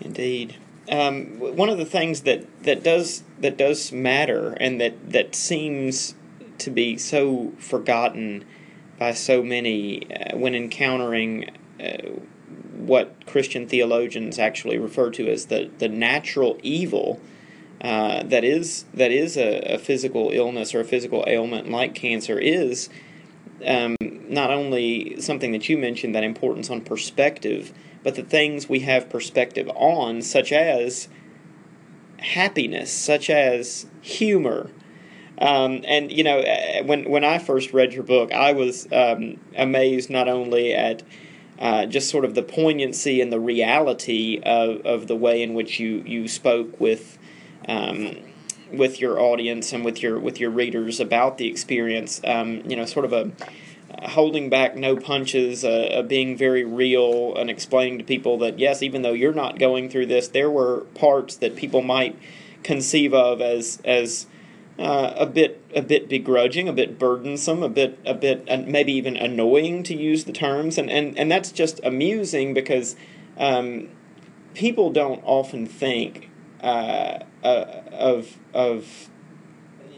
Indeed. 0.00 0.56
um, 0.90 1.38
one 1.38 1.68
of 1.68 1.76
the 1.76 1.84
things 1.84 2.22
that, 2.22 2.62
that 2.62 2.82
does 2.82 3.24
that 3.40 3.56
does 3.56 3.92
matter 3.92 4.52
and 4.54 4.80
that, 4.80 5.10
that 5.10 5.34
seems 5.34 6.14
to 6.58 6.70
be 6.70 6.96
so 6.96 7.52
forgotten 7.58 8.44
by 8.98 9.12
so 9.12 9.42
many 9.42 10.10
uh, 10.12 10.36
when 10.36 10.54
encountering 10.54 11.50
uh, 11.80 12.08
what 12.74 13.26
Christian 13.26 13.68
theologians 13.68 14.38
actually 14.38 14.78
refer 14.78 15.10
to 15.10 15.28
as 15.28 15.46
the, 15.46 15.70
the 15.78 15.88
natural 15.88 16.58
evil 16.62 17.20
uh, 17.80 18.24
that 18.24 18.42
is 18.42 18.86
that 18.92 19.12
is 19.12 19.36
a, 19.36 19.74
a, 19.74 19.78
physical 19.78 20.30
illness 20.32 20.74
or 20.74 20.80
a 20.80 20.84
physical 20.84 21.22
ailment 21.28 21.70
like 21.70 21.94
cancer 21.94 22.36
is 22.36 22.88
um, 23.64 23.94
not 24.00 24.50
only 24.50 25.20
something 25.20 25.52
that 25.52 25.68
you 25.68 25.78
mentioned 25.78 26.14
that 26.14 26.24
importance 26.24 26.70
on 26.70 26.80
perspective, 26.80 27.72
but 28.02 28.14
the 28.14 28.22
things 28.22 28.68
we 28.68 28.80
have 28.80 29.08
perspective 29.08 29.68
on, 29.74 30.22
such 30.22 30.52
as 30.52 31.08
happiness, 32.18 32.92
such 32.92 33.30
as 33.30 33.86
humor. 34.00 34.70
Um, 35.40 35.82
and 35.86 36.10
you 36.10 36.24
know, 36.24 36.40
uh, 36.40 36.82
when 36.84 37.08
when 37.08 37.24
I 37.24 37.38
first 37.38 37.72
read 37.72 37.92
your 37.92 38.02
book, 38.02 38.32
I 38.32 38.52
was 38.52 38.88
um, 38.92 39.38
amazed 39.56 40.10
not 40.10 40.28
only 40.28 40.74
at 40.74 41.02
uh, 41.58 41.86
just 41.86 42.08
sort 42.10 42.24
of 42.24 42.34
the 42.34 42.42
poignancy 42.42 43.20
and 43.20 43.32
the 43.32 43.40
reality 43.40 44.40
of, 44.44 44.80
of 44.86 45.08
the 45.08 45.16
way 45.16 45.42
in 45.42 45.54
which 45.54 45.80
you, 45.80 46.02
you 46.06 46.28
spoke 46.28 46.80
with 46.80 47.18
um, 47.68 48.16
with 48.72 49.00
your 49.00 49.20
audience 49.20 49.72
and 49.72 49.84
with 49.84 50.02
your 50.02 50.18
with 50.18 50.40
your 50.40 50.50
readers 50.50 51.00
about 51.00 51.38
the 51.38 51.48
experience. 51.48 52.20
Um, 52.24 52.62
you 52.68 52.76
know, 52.76 52.84
sort 52.84 53.04
of 53.04 53.12
a 53.12 53.30
holding 54.10 54.50
back 54.50 54.76
no 54.76 54.96
punches, 54.96 55.64
uh, 55.64 56.02
being 56.06 56.36
very 56.36 56.64
real, 56.64 57.34
and 57.36 57.50
explaining 57.50 57.98
to 57.98 58.04
people 58.04 58.38
that 58.38 58.58
yes, 58.58 58.82
even 58.82 59.02
though 59.02 59.12
you're 59.12 59.32
not 59.32 59.58
going 59.58 59.88
through 59.88 60.06
this, 60.06 60.28
there 60.28 60.50
were 60.50 60.80
parts 60.94 61.36
that 61.36 61.56
people 61.56 61.82
might 61.82 62.16
conceive 62.62 63.14
of 63.14 63.40
as 63.40 63.80
as 63.84 64.26
uh, 64.78 65.14
a 65.16 65.26
bit 65.26 65.60
a 65.74 65.82
bit 65.82 66.08
begrudging, 66.08 66.68
a 66.68 66.72
bit 66.72 66.98
burdensome, 66.98 67.62
a 67.62 67.68
bit 67.68 67.98
a 68.06 68.14
bit 68.14 68.46
uh, 68.48 68.58
maybe 68.66 68.92
even 68.92 69.16
annoying 69.16 69.82
to 69.84 69.96
use 69.96 70.24
the 70.24 70.32
terms, 70.32 70.78
and 70.78 70.90
and, 70.90 71.18
and 71.18 71.30
that's 71.30 71.50
just 71.50 71.80
amusing 71.82 72.54
because 72.54 72.96
um, 73.38 73.88
people 74.54 74.90
don't 74.90 75.20
often 75.24 75.66
think 75.66 76.30
uh, 76.62 77.18
uh 77.42 77.64
of 77.92 78.38
of 78.54 79.08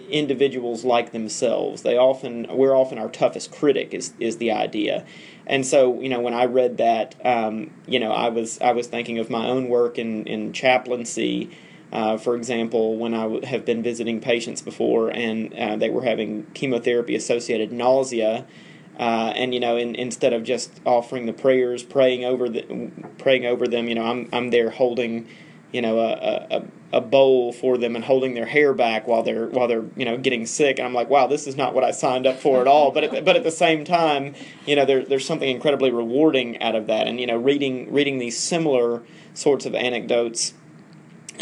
individuals 0.09 0.85
like 0.85 1.13
themselves. 1.13 1.83
They 1.83 1.97
often 1.97 2.47
we're 2.51 2.75
often 2.75 2.99
our 2.99 3.09
toughest 3.09 3.53
critic 3.53 3.93
is 3.93 4.15
is 4.19 4.39
the 4.39 4.51
idea. 4.51 5.05
And 5.47 5.67
so, 5.67 6.01
you 6.01 6.09
know, 6.09 6.21
when 6.21 6.35
I 6.35 6.45
read 6.45 6.77
that, 6.77 7.15
um, 7.27 7.73
you 7.87 7.99
know, 7.99 8.13
I 8.13 8.29
was 8.29 8.61
I 8.61 8.73
was 8.73 8.87
thinking 8.87 9.19
of 9.19 9.31
my 9.31 9.47
own 9.49 9.69
work 9.69 9.99
in 9.99 10.27
in 10.27 10.53
chaplaincy 10.53 11.51
uh, 11.93 12.17
for 12.17 12.37
example, 12.37 12.97
when 12.97 13.15
I 13.15 13.23
w- 13.23 13.45
have 13.45 13.65
been 13.65 13.83
visiting 13.83 14.21
patients 14.21 14.63
before 14.63 15.09
and 15.09 15.53
uh, 15.55 15.77
they 15.77 15.91
were 15.91 16.03
having 16.03 16.47
chemotherapy 16.55 17.17
associated 17.17 17.73
nausea, 17.73 18.47
uh, 18.99 19.33
and 19.35 19.55
you 19.55 19.61
know, 19.61 19.77
in, 19.77 19.95
instead 19.95 20.33
of 20.33 20.45
just 20.45 20.81
offering 20.85 21.27
the 21.27 21.33
prayers, 21.33 21.83
praying 21.83 22.25
over 22.25 22.49
the, 22.49 22.91
praying 23.19 23.47
over 23.47 23.67
them, 23.67 23.89
you 23.89 23.95
know, 23.95 24.05
I'm 24.05 24.29
I'm 24.33 24.51
there 24.51 24.71
holding, 24.71 25.27
you 25.73 25.81
know, 25.83 25.99
a, 25.99 26.47
a, 26.51 26.63
a 26.93 27.01
bowl 27.01 27.53
for 27.53 27.79
them 27.79 27.97
and 27.97 28.05
holding 28.05 28.35
their 28.35 28.47
hair 28.47 28.75
back 28.75 29.09
while 29.09 29.23
they're 29.23 29.47
while 29.47 29.67
they're 29.67 29.87
you 29.97 30.05
know 30.05 30.17
getting 30.17 30.47
sick, 30.47 30.79
and 30.79 30.87
I'm 30.87 30.95
like, 30.95 31.09
wow, 31.09 31.27
this 31.27 31.47
is 31.49 31.57
not 31.57 31.75
what 31.75 31.83
I 31.83 31.91
signed 31.91 32.27
up 32.27 32.39
for 32.39 32.61
at 32.61 32.69
all. 32.69 32.93
But 32.93 33.05
at, 33.05 33.25
but 33.25 33.37
at 33.37 33.43
the 33.43 33.51
same 33.51 33.85
time, 33.85 34.35
you 34.67 34.77
know, 34.77 34.85
there, 34.85 35.05
there's 35.05 35.27
something 35.27 35.49
incredibly 35.49 35.91
rewarding 35.91 36.61
out 36.63 36.77
of 36.77 36.87
that, 36.87 37.09
and 37.09 37.19
you 37.19 37.27
know, 37.27 37.37
reading 37.37 37.93
reading 37.93 38.19
these 38.19 38.39
similar 38.39 39.03
sorts 39.35 39.67
of 39.67 39.75
anecdotes 39.75 40.55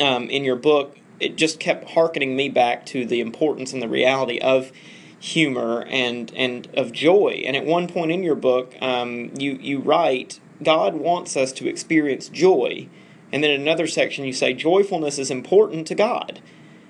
um, 0.01 0.29
in 0.31 0.45
your 0.45 0.57
book, 0.57 0.97
it 1.21 1.37
just 1.37 1.59
kept 1.59 1.91
harkening 1.91 2.37
me 2.37 2.49
back 2.49 2.87
to 2.87 3.05
the 3.05 3.21
importance 3.21 3.73
and 3.73 3.83
the 3.83 3.89
reality 3.89 4.39
of 4.39 4.73
humor 5.21 5.85
and 5.89 6.33
and 6.37 6.69
of 6.75 6.93
joy. 6.93 7.43
And 7.45 7.57
at 7.57 7.65
one 7.65 7.89
point 7.89 8.13
in 8.13 8.23
your 8.23 8.35
book, 8.35 8.75
um, 8.81 9.33
you 9.37 9.53
you 9.61 9.81
write, 9.81 10.41
God 10.63 10.95
wants 10.95 11.37
us 11.37 11.53
to 11.53 11.69
experience 11.69 12.29
joy, 12.29 12.89
and 13.33 13.43
then 13.43 13.51
in 13.51 13.61
another 13.61 13.87
section 13.87 14.25
you 14.25 14.33
say 14.33 14.55
joyfulness 14.55 15.19
is 15.19 15.31
important 15.31 15.87
to 15.89 15.95
God. 15.95 16.41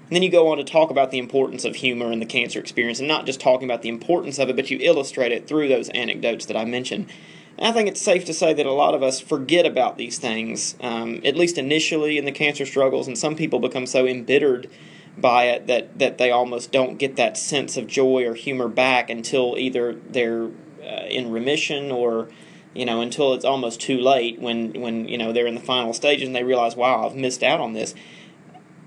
And 0.08 0.16
then 0.16 0.22
you 0.22 0.30
go 0.30 0.48
on 0.48 0.56
to 0.56 0.64
talk 0.64 0.90
about 0.90 1.10
the 1.10 1.18
importance 1.18 1.66
of 1.66 1.76
humor 1.76 2.10
in 2.10 2.18
the 2.18 2.26
cancer 2.26 2.58
experience, 2.58 2.98
and 2.98 3.08
not 3.08 3.26
just 3.26 3.40
talking 3.40 3.68
about 3.68 3.82
the 3.82 3.90
importance 3.90 4.38
of 4.38 4.48
it, 4.48 4.56
but 4.56 4.70
you 4.70 4.78
illustrate 4.80 5.32
it 5.32 5.46
through 5.46 5.68
those 5.68 5.90
anecdotes 5.90 6.46
that 6.46 6.56
I 6.56 6.64
mentioned. 6.64 7.10
I 7.60 7.72
think 7.72 7.88
it's 7.88 8.00
safe 8.00 8.24
to 8.26 8.34
say 8.34 8.52
that 8.52 8.66
a 8.66 8.72
lot 8.72 8.94
of 8.94 9.02
us 9.02 9.20
forget 9.20 9.66
about 9.66 9.98
these 9.98 10.18
things, 10.18 10.76
um, 10.80 11.20
at 11.24 11.36
least 11.36 11.58
initially 11.58 12.16
in 12.16 12.24
the 12.24 12.32
cancer 12.32 12.64
struggles, 12.64 13.08
and 13.08 13.18
some 13.18 13.34
people 13.34 13.58
become 13.58 13.86
so 13.86 14.06
embittered 14.06 14.70
by 15.16 15.44
it 15.44 15.66
that, 15.66 15.98
that 15.98 16.18
they 16.18 16.30
almost 16.30 16.70
don't 16.70 16.98
get 16.98 17.16
that 17.16 17.36
sense 17.36 17.76
of 17.76 17.88
joy 17.88 18.24
or 18.24 18.34
humor 18.34 18.68
back 18.68 19.10
until 19.10 19.56
either 19.58 19.94
they're 19.94 20.50
uh, 20.82 21.06
in 21.08 21.30
remission 21.32 21.90
or 21.90 22.28
you 22.72 22.84
know 22.84 23.00
until 23.00 23.34
it's 23.34 23.44
almost 23.44 23.80
too 23.80 23.98
late 23.98 24.40
when 24.40 24.80
when 24.80 25.08
you 25.08 25.18
know 25.18 25.32
they're 25.32 25.46
in 25.46 25.56
the 25.56 25.60
final 25.60 25.92
stages 25.92 26.26
and 26.26 26.36
they 26.36 26.44
realize 26.44 26.76
wow 26.76 27.06
I've 27.06 27.16
missed 27.16 27.42
out 27.42 27.60
on 27.60 27.72
this. 27.72 27.94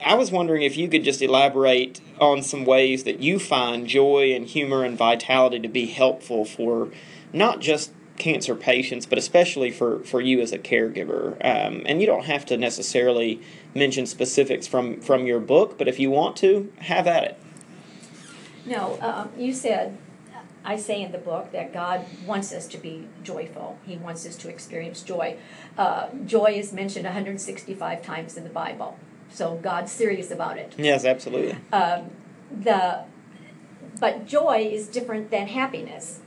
I 0.04 0.16
was 0.16 0.32
wondering 0.32 0.64
if 0.64 0.78
you 0.78 0.88
could 0.88 1.04
just 1.04 1.22
elaborate 1.22 2.02
on 2.20 2.42
some 2.42 2.66
ways 2.66 3.04
that 3.04 3.20
you 3.20 3.38
find 3.38 3.86
joy 3.86 4.34
and 4.34 4.48
humor 4.48 4.84
and 4.84 4.98
vitality 4.98 5.60
to 5.60 5.68
be 5.68 5.86
helpful 5.86 6.44
for 6.44 6.90
not 7.34 7.60
just 7.60 7.92
cancer 8.22 8.54
patients, 8.54 9.08
but 9.08 9.18
especially 9.18 9.72
for, 9.72 10.00
for 10.04 10.22
you 10.22 10.40
as 10.42 10.52
a 10.52 10.60
caregiver. 10.60 11.34
Um, 11.44 11.82
and 11.88 12.00
you 12.00 12.06
don't 12.06 12.26
have 12.26 12.46
to 12.46 12.58
necessarily 12.58 13.42
mention 13.74 14.06
specifics 14.06 14.68
from, 14.68 15.02
from 15.02 15.26
your 15.26 15.40
book, 15.40 15.78
but 15.78 15.88
if 15.88 16.00
you 16.00 16.12
want 16.12 16.38
to, 16.38 16.72
have 16.78 17.08
at 17.08 17.24
it. 17.24 17.40
No, 18.64 19.00
um, 19.02 19.32
you 19.36 19.54
said, 19.54 19.98
I 20.64 20.78
say 20.78 21.02
in 21.02 21.12
the 21.12 21.18
book 21.18 21.52
that 21.52 21.74
God 21.74 22.06
wants 22.28 22.54
us 22.54 22.68
to 22.68 22.78
be 22.78 23.08
joyful. 23.24 23.80
He 23.88 23.98
wants 23.98 24.28
us 24.28 24.36
to 24.38 24.50
experience 24.50 25.02
joy. 25.02 25.38
Uh, 25.76 26.10
joy 26.24 26.52
is 26.52 26.72
mentioned 26.72 27.06
165 27.06 28.04
times 28.04 28.38
in 28.38 28.44
the 28.44 28.52
Bible, 28.52 29.00
so 29.32 29.56
God's 29.56 29.92
serious 29.92 30.30
about 30.30 30.60
it. 30.60 30.76
Yes, 30.78 31.06
absolutely. 31.06 31.58
Um, 31.74 32.12
the 32.52 33.04
but 34.00 34.26
joy 34.26 34.70
is 34.72 34.88
different 34.88 35.30
than 35.32 35.48
happiness. 35.48 36.21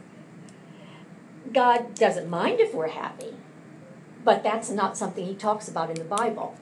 God 1.52 1.94
doesn't 1.94 2.28
mind 2.28 2.60
if 2.60 2.74
we're 2.74 2.88
happy, 2.88 3.34
but 4.24 4.42
that's 4.42 4.70
not 4.70 4.96
something 4.96 5.26
he 5.26 5.34
talks 5.34 5.68
about 5.68 5.90
in 5.90 5.96
the 5.96 6.04
Bible. 6.04 6.56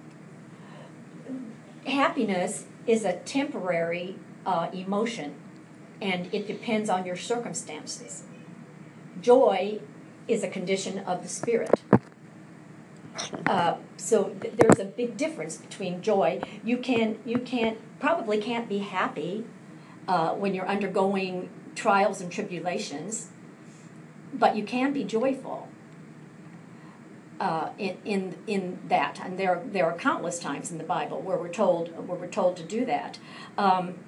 Happiness 1.87 2.67
is 2.87 3.05
a 3.05 3.15
temporary 3.15 4.17
uh, 4.45 4.69
emotion, 4.73 5.35
and 6.01 6.33
it 6.35 6.47
depends 6.47 6.91
on 6.91 7.07
your 7.07 7.17
circumstances. 7.17 8.25
Joy 9.21 9.81
is 10.27 10.43
a 10.43 10.49
condition 10.49 10.99
of 11.01 11.23
the 11.23 11.29
spirit. 11.29 11.83
Uh, 13.47 13.77
so 13.97 14.35
th- 14.41 14.55
there's 14.57 14.79
a 14.79 14.85
big 14.85 15.17
difference 15.17 15.57
between 15.57 16.03
joy. 16.03 16.41
You 16.65 16.79
can 16.79 17.19
you 17.25 17.39
can't 17.39 17.79
probably 18.01 18.39
can't 18.39 18.69
be 18.69 18.79
happy 18.79 19.45
uh, 20.09 20.31
when 20.31 20.55
you're 20.55 20.67
undergoing 20.67 21.51
trials 21.75 22.21
and 22.21 22.33
tribulations 22.33 23.29
but 24.33 24.57
you 24.57 24.65
can 24.65 24.93
be 24.93 25.05
joyful 25.05 25.69
uh, 27.43 27.71
in, 27.77 27.97
in, 28.05 28.39
in 28.47 28.79
that. 28.89 29.21
And 29.23 29.39
there, 29.39 29.63
there 29.67 29.87
are 29.87 29.97
countless 29.97 30.39
times 30.39 30.71
in 30.71 30.79
the 30.79 30.85
Bible 30.85 31.21
where 31.21 31.37
we're 31.37 31.49
told, 31.49 31.89
where 32.07 32.17
we're 32.17 32.29
told 32.29 32.57
to 32.59 32.63
do 32.63 32.85
that. 32.87 33.19
Um, 33.59 33.99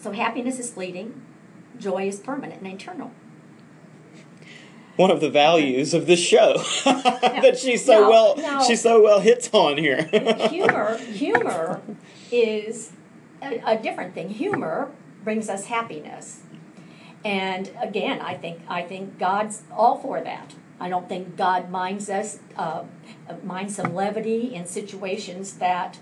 so 0.00 0.12
happiness 0.12 0.58
is 0.58 0.70
fleeting, 0.70 1.20
joy 1.78 2.08
is 2.08 2.18
permanent 2.18 2.62
and 2.62 2.72
eternal. 2.72 3.10
One 4.96 5.10
of 5.10 5.20
the 5.20 5.30
values 5.30 5.92
of 5.94 6.06
this 6.06 6.20
show 6.20 6.54
that 6.84 7.58
she 7.58 7.76
so 7.76 8.00
no, 8.00 8.08
well 8.10 8.36
no. 8.36 8.64
she 8.66 8.76
so 8.76 9.02
well 9.02 9.20
hits 9.20 9.48
on 9.52 9.78
here. 9.78 10.02
humor 10.50 10.98
humor 10.98 11.80
is 12.30 12.92
a, 13.42 13.62
a 13.66 13.78
different 13.78 14.14
thing. 14.14 14.28
Humor 14.28 14.90
brings 15.22 15.48
us 15.48 15.66
happiness 15.66 16.40
and 17.24 17.70
again, 17.80 18.20
I 18.20 18.34
think 18.34 18.62
I 18.68 18.82
think 18.82 19.18
God's 19.18 19.62
all 19.70 19.98
for 19.98 20.20
that. 20.20 20.54
I 20.78 20.88
don't 20.88 21.08
think 21.08 21.36
God 21.36 21.70
minds 21.70 22.08
us 22.08 22.38
uh, 22.56 22.84
minds 23.44 23.76
some 23.76 23.94
levity 23.94 24.54
in 24.54 24.66
situations 24.66 25.54
that 25.54 25.98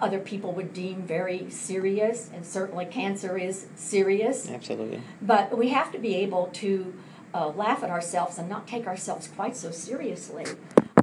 other 0.00 0.18
people 0.18 0.52
would 0.52 0.72
deem 0.72 1.02
very 1.02 1.50
serious, 1.50 2.30
and 2.32 2.46
certainly 2.46 2.86
cancer 2.86 3.36
is 3.36 3.66
serious. 3.74 4.48
Absolutely. 4.48 5.02
But 5.20 5.56
we 5.56 5.68
have 5.68 5.92
to 5.92 5.98
be 5.98 6.14
able 6.16 6.46
to 6.54 6.94
uh, 7.34 7.48
laugh 7.48 7.82
at 7.82 7.90
ourselves 7.90 8.38
and 8.38 8.48
not 8.48 8.66
take 8.66 8.86
ourselves 8.86 9.28
quite 9.28 9.56
so 9.56 9.70
seriously 9.70 10.46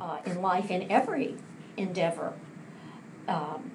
uh, 0.02 0.17
in 0.26 0.41
life, 0.41 0.71
in 0.71 0.91
every 0.91 1.36
endeavor, 1.78 2.34
um, 3.28 3.69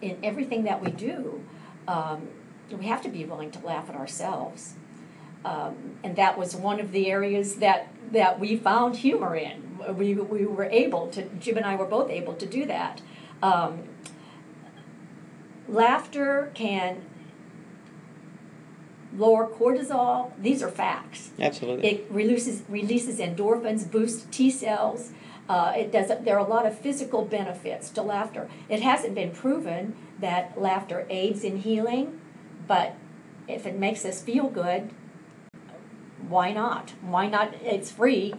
in 0.00 0.16
everything 0.22 0.64
that 0.64 0.82
we 0.82 0.90
do. 0.90 1.44
Um, 1.86 2.28
we 2.70 2.86
have 2.86 3.02
to 3.02 3.08
be 3.08 3.24
willing 3.24 3.50
to 3.52 3.64
laugh 3.64 3.88
at 3.88 3.94
ourselves. 3.94 4.74
Um, 5.44 5.98
and 6.02 6.16
that 6.16 6.36
was 6.38 6.56
one 6.56 6.80
of 6.80 6.92
the 6.92 7.08
areas 7.08 7.56
that, 7.56 7.88
that 8.12 8.40
we 8.40 8.56
found 8.56 8.96
humor 8.96 9.36
in 9.36 9.66
we, 9.94 10.14
we 10.14 10.46
were 10.46 10.64
able 10.64 11.08
to, 11.08 11.22
Jim 11.40 11.56
and 11.56 11.66
I 11.66 11.76
were 11.76 11.86
both 11.86 12.10
able 12.10 12.34
to 12.34 12.46
do 12.46 12.64
that. 12.66 13.00
Um, 13.42 13.84
laughter 15.68 16.50
can 16.54 17.02
lower 19.16 19.48
cortisol. 19.48 20.32
These 20.40 20.62
are 20.62 20.70
facts. 20.70 21.30
Absolutely. 21.38 21.88
It 21.88 22.06
releases 22.10 22.62
releases 22.68 23.18
endorphins, 23.18 23.90
boosts 23.90 24.26
T 24.30 24.50
cells. 24.50 25.12
Uh, 25.48 25.72
it 25.76 25.92
does. 25.92 26.10
There 26.24 26.36
are 26.36 26.44
a 26.44 26.48
lot 26.48 26.66
of 26.66 26.78
physical 26.78 27.24
benefits 27.24 27.90
to 27.90 28.02
laughter. 28.02 28.48
It 28.68 28.82
hasn't 28.82 29.14
been 29.14 29.30
proven 29.30 29.96
that 30.18 30.60
laughter 30.60 31.06
aids 31.08 31.44
in 31.44 31.58
healing, 31.58 32.20
but 32.66 32.96
if 33.46 33.64
it 33.64 33.78
makes 33.78 34.04
us 34.04 34.22
feel 34.22 34.48
good, 34.48 34.90
why 36.28 36.52
not? 36.52 36.92
Why 37.00 37.28
not? 37.28 37.54
It's 37.62 37.90
free. 37.90 38.34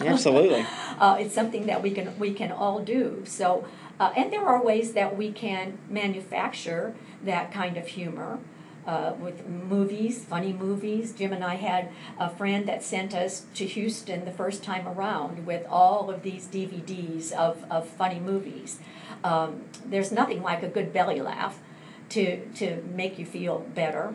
Absolutely. 0.00 0.66
uh, 0.98 1.16
it's 1.20 1.34
something 1.34 1.66
that 1.66 1.82
we 1.82 1.90
can 1.90 2.18
we 2.18 2.32
can 2.32 2.52
all 2.52 2.80
do. 2.80 3.22
So, 3.24 3.66
uh, 4.00 4.12
and 4.16 4.32
there 4.32 4.46
are 4.46 4.62
ways 4.62 4.92
that 4.92 5.16
we 5.16 5.32
can 5.32 5.78
manufacture 5.88 6.94
that 7.22 7.52
kind 7.52 7.76
of 7.76 7.86
humor. 7.88 8.38
Uh, 8.86 9.14
with 9.18 9.44
movies, 9.48 10.24
funny 10.24 10.52
movies. 10.52 11.12
Jim 11.12 11.32
and 11.32 11.42
I 11.42 11.56
had 11.56 11.88
a 12.20 12.30
friend 12.30 12.68
that 12.68 12.84
sent 12.84 13.16
us 13.16 13.46
to 13.54 13.66
Houston 13.66 14.24
the 14.24 14.30
first 14.30 14.62
time 14.62 14.86
around 14.86 15.44
with 15.44 15.66
all 15.68 16.08
of 16.08 16.22
these 16.22 16.46
DVDs 16.46 17.32
of, 17.32 17.64
of 17.68 17.88
funny 17.88 18.20
movies. 18.20 18.78
Um, 19.24 19.62
there's 19.84 20.12
nothing 20.12 20.40
like 20.40 20.62
a 20.62 20.68
good 20.68 20.92
belly 20.92 21.20
laugh 21.20 21.58
to, 22.10 22.46
to 22.50 22.84
make 22.94 23.18
you 23.18 23.26
feel 23.26 23.66
better. 23.74 24.14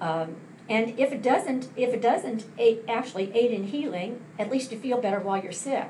Um, 0.00 0.36
and 0.68 0.98
if 0.98 1.12
it 1.12 1.22
doesn't, 1.22 1.68
if 1.76 1.94
it 1.94 2.02
doesn't 2.02 2.44
aid, 2.58 2.82
actually 2.88 3.32
aid 3.34 3.52
in 3.52 3.64
healing, 3.64 4.20
at 4.38 4.50
least 4.50 4.72
you 4.72 4.78
feel 4.78 5.00
better 5.00 5.20
while 5.20 5.42
you're 5.42 5.52
sick. 5.52 5.88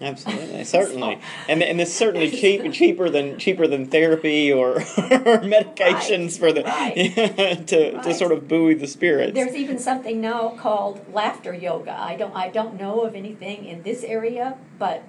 Absolutely, 0.00 0.62
certainly, 0.64 1.20
and 1.48 1.62
and 1.62 1.80
it's 1.80 1.92
certainly 1.92 2.30
cheap, 2.30 2.72
cheaper 2.72 3.10
than 3.10 3.38
cheaper 3.38 3.66
than 3.66 3.86
therapy 3.86 4.52
or, 4.52 4.76
or 4.76 4.80
medications 4.80 6.30
right, 6.30 6.32
for 6.40 6.52
the 6.52 6.62
right, 6.62 7.66
to 7.66 7.92
right. 7.94 8.02
to 8.02 8.14
sort 8.14 8.32
of 8.32 8.46
buoy 8.46 8.74
the 8.74 8.86
spirits. 8.86 9.34
There's 9.34 9.56
even 9.56 9.78
something 9.78 10.20
now 10.20 10.50
called 10.50 11.12
laughter 11.12 11.52
yoga. 11.52 11.92
I 11.98 12.16
don't 12.16 12.34
I 12.34 12.48
don't 12.48 12.78
know 12.78 13.02
of 13.02 13.14
anything 13.14 13.64
in 13.64 13.82
this 13.82 14.04
area, 14.04 14.56
but 14.78 15.02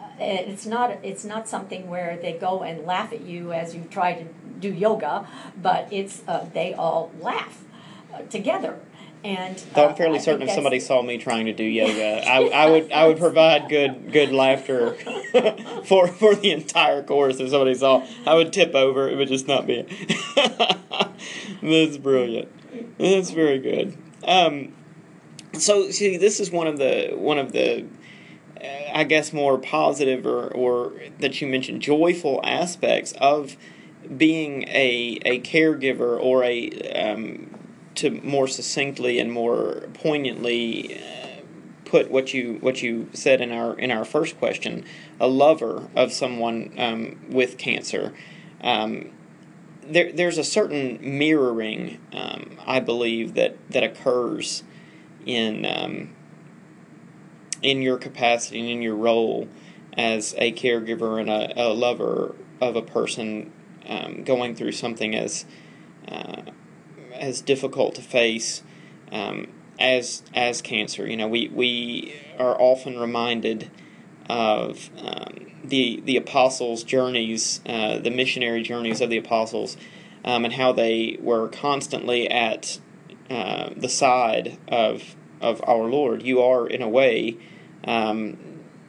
uh, 0.00 0.24
it's 0.24 0.66
not 0.66 0.98
it's 1.04 1.24
not 1.24 1.48
something 1.48 1.88
where 1.88 2.18
they 2.20 2.32
go 2.32 2.62
and 2.62 2.84
laugh 2.84 3.12
at 3.12 3.20
you 3.20 3.52
as 3.52 3.76
you 3.76 3.86
try 3.90 4.14
to 4.14 4.24
do 4.58 4.72
yoga, 4.72 5.26
but 5.60 5.86
it's 5.92 6.22
uh, 6.26 6.46
they 6.52 6.74
all 6.74 7.12
laugh 7.20 7.64
together 8.30 8.78
and 9.24 9.56
Though 9.74 9.84
uh, 9.84 9.88
I'm 9.90 9.94
fairly 9.94 10.18
I 10.18 10.22
certain 10.22 10.42
if 10.48 10.50
somebody 10.50 10.80
saw 10.80 11.00
me 11.00 11.16
trying 11.16 11.46
to 11.46 11.52
do 11.52 11.62
yoga, 11.62 12.28
I, 12.28 12.42
I 12.48 12.70
would 12.70 12.90
I 12.90 13.06
would 13.06 13.18
provide 13.18 13.68
good 13.68 14.10
good 14.12 14.32
laughter 14.32 14.94
for 15.84 16.08
for 16.08 16.34
the 16.34 16.50
entire 16.50 17.02
course. 17.04 17.38
If 17.38 17.50
somebody 17.50 17.74
saw, 17.74 18.04
I 18.26 18.34
would 18.34 18.52
tip 18.52 18.74
over. 18.74 19.08
It 19.08 19.16
would 19.16 19.28
just 19.28 19.46
not 19.46 19.66
be. 19.66 19.82
That's 21.62 21.98
brilliant. 21.98 22.48
That's 22.98 23.30
very 23.30 23.60
good. 23.60 23.96
Um, 24.26 24.72
so 25.52 25.90
see, 25.90 26.16
this 26.16 26.40
is 26.40 26.50
one 26.50 26.66
of 26.66 26.78
the 26.78 27.12
one 27.14 27.38
of 27.38 27.52
the. 27.52 27.86
uh, 28.60 28.66
I 28.92 29.04
guess 29.04 29.32
more 29.32 29.56
positive 29.56 30.26
or, 30.26 30.48
or 30.48 30.92
that 31.20 31.40
you 31.40 31.46
mentioned 31.46 31.80
joyful 31.80 32.40
aspects 32.44 33.12
of 33.20 33.56
being 34.16 34.64
a, 34.64 35.18
a 35.24 35.40
caregiver 35.40 36.20
or 36.20 36.44
a 36.44 36.68
um, 36.92 37.51
to 37.96 38.10
more 38.22 38.48
succinctly 38.48 39.18
and 39.18 39.32
more 39.32 39.84
poignantly 39.94 40.98
uh, 40.98 41.42
put 41.84 42.10
what 42.10 42.32
you 42.32 42.58
what 42.60 42.82
you 42.82 43.08
said 43.12 43.40
in 43.40 43.52
our 43.52 43.78
in 43.78 43.90
our 43.90 44.04
first 44.04 44.38
question, 44.38 44.84
a 45.20 45.28
lover 45.28 45.88
of 45.94 46.12
someone 46.12 46.72
um, 46.78 47.20
with 47.28 47.58
cancer. 47.58 48.12
Um, 48.62 49.10
there, 49.84 50.12
there's 50.12 50.38
a 50.38 50.44
certain 50.44 50.98
mirroring, 51.02 51.98
um, 52.12 52.56
I 52.66 52.80
believe, 52.80 53.34
that 53.34 53.56
that 53.70 53.82
occurs 53.82 54.62
in 55.26 55.66
um, 55.66 56.10
in 57.62 57.82
your 57.82 57.98
capacity 57.98 58.60
and 58.60 58.68
in 58.68 58.82
your 58.82 58.96
role 58.96 59.48
as 59.96 60.34
a 60.38 60.52
caregiver 60.52 61.20
and 61.20 61.28
a, 61.28 61.68
a 61.68 61.68
lover 61.72 62.34
of 62.60 62.76
a 62.76 62.82
person 62.82 63.52
um, 63.86 64.24
going 64.24 64.54
through 64.54 64.72
something 64.72 65.14
as 65.14 65.44
uh, 66.08 66.42
as 67.22 67.40
difficult 67.40 67.94
to 67.94 68.02
face 68.02 68.62
um, 69.12 69.46
as 69.78 70.22
as 70.34 70.60
cancer. 70.60 71.08
You 71.08 71.16
know, 71.16 71.28
we 71.28 71.48
we 71.48 72.14
are 72.38 72.60
often 72.60 72.98
reminded 72.98 73.70
of 74.28 74.90
um, 74.98 75.46
the 75.64 76.02
the 76.04 76.16
apostles' 76.16 76.82
journeys, 76.82 77.60
uh, 77.64 77.98
the 77.98 78.10
missionary 78.10 78.62
journeys 78.62 79.00
of 79.00 79.08
the 79.08 79.16
apostles, 79.16 79.76
um, 80.24 80.44
and 80.44 80.54
how 80.54 80.72
they 80.72 81.16
were 81.20 81.48
constantly 81.48 82.28
at 82.28 82.78
uh, 83.30 83.70
the 83.76 83.88
side 83.88 84.58
of 84.68 85.16
of 85.40 85.62
our 85.66 85.84
Lord. 85.84 86.22
You 86.22 86.42
are, 86.42 86.66
in 86.66 86.82
a 86.82 86.88
way, 86.88 87.36
um, 87.84 88.36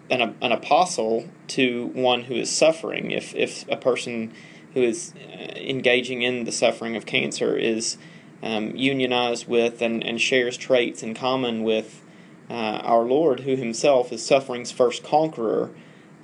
an 0.10 0.36
an 0.42 0.52
apostle 0.52 1.30
to 1.50 1.88
one 1.88 2.24
who 2.24 2.36
is 2.36 2.50
suffering. 2.50 3.12
If 3.12 3.36
if 3.36 3.68
a 3.70 3.78
person 3.78 4.34
who 4.74 4.82
is 4.82 5.14
uh, 5.16 5.54
engaging 5.56 6.24
in 6.24 6.46
the 6.46 6.52
suffering 6.52 6.96
of 6.96 7.06
cancer 7.06 7.56
is 7.56 7.98
um, 8.44 8.76
unionized 8.76 9.48
with 9.48 9.82
and, 9.82 10.04
and 10.04 10.20
shares 10.20 10.58
traits 10.58 11.02
in 11.02 11.14
common 11.14 11.64
with 11.64 12.02
uh, 12.50 12.82
our 12.84 13.04
Lord, 13.04 13.42
who 13.42 13.56
Himself 13.56 14.12
is 14.12 14.24
suffering's 14.24 14.72
first 14.72 15.04
conqueror, 15.04 15.72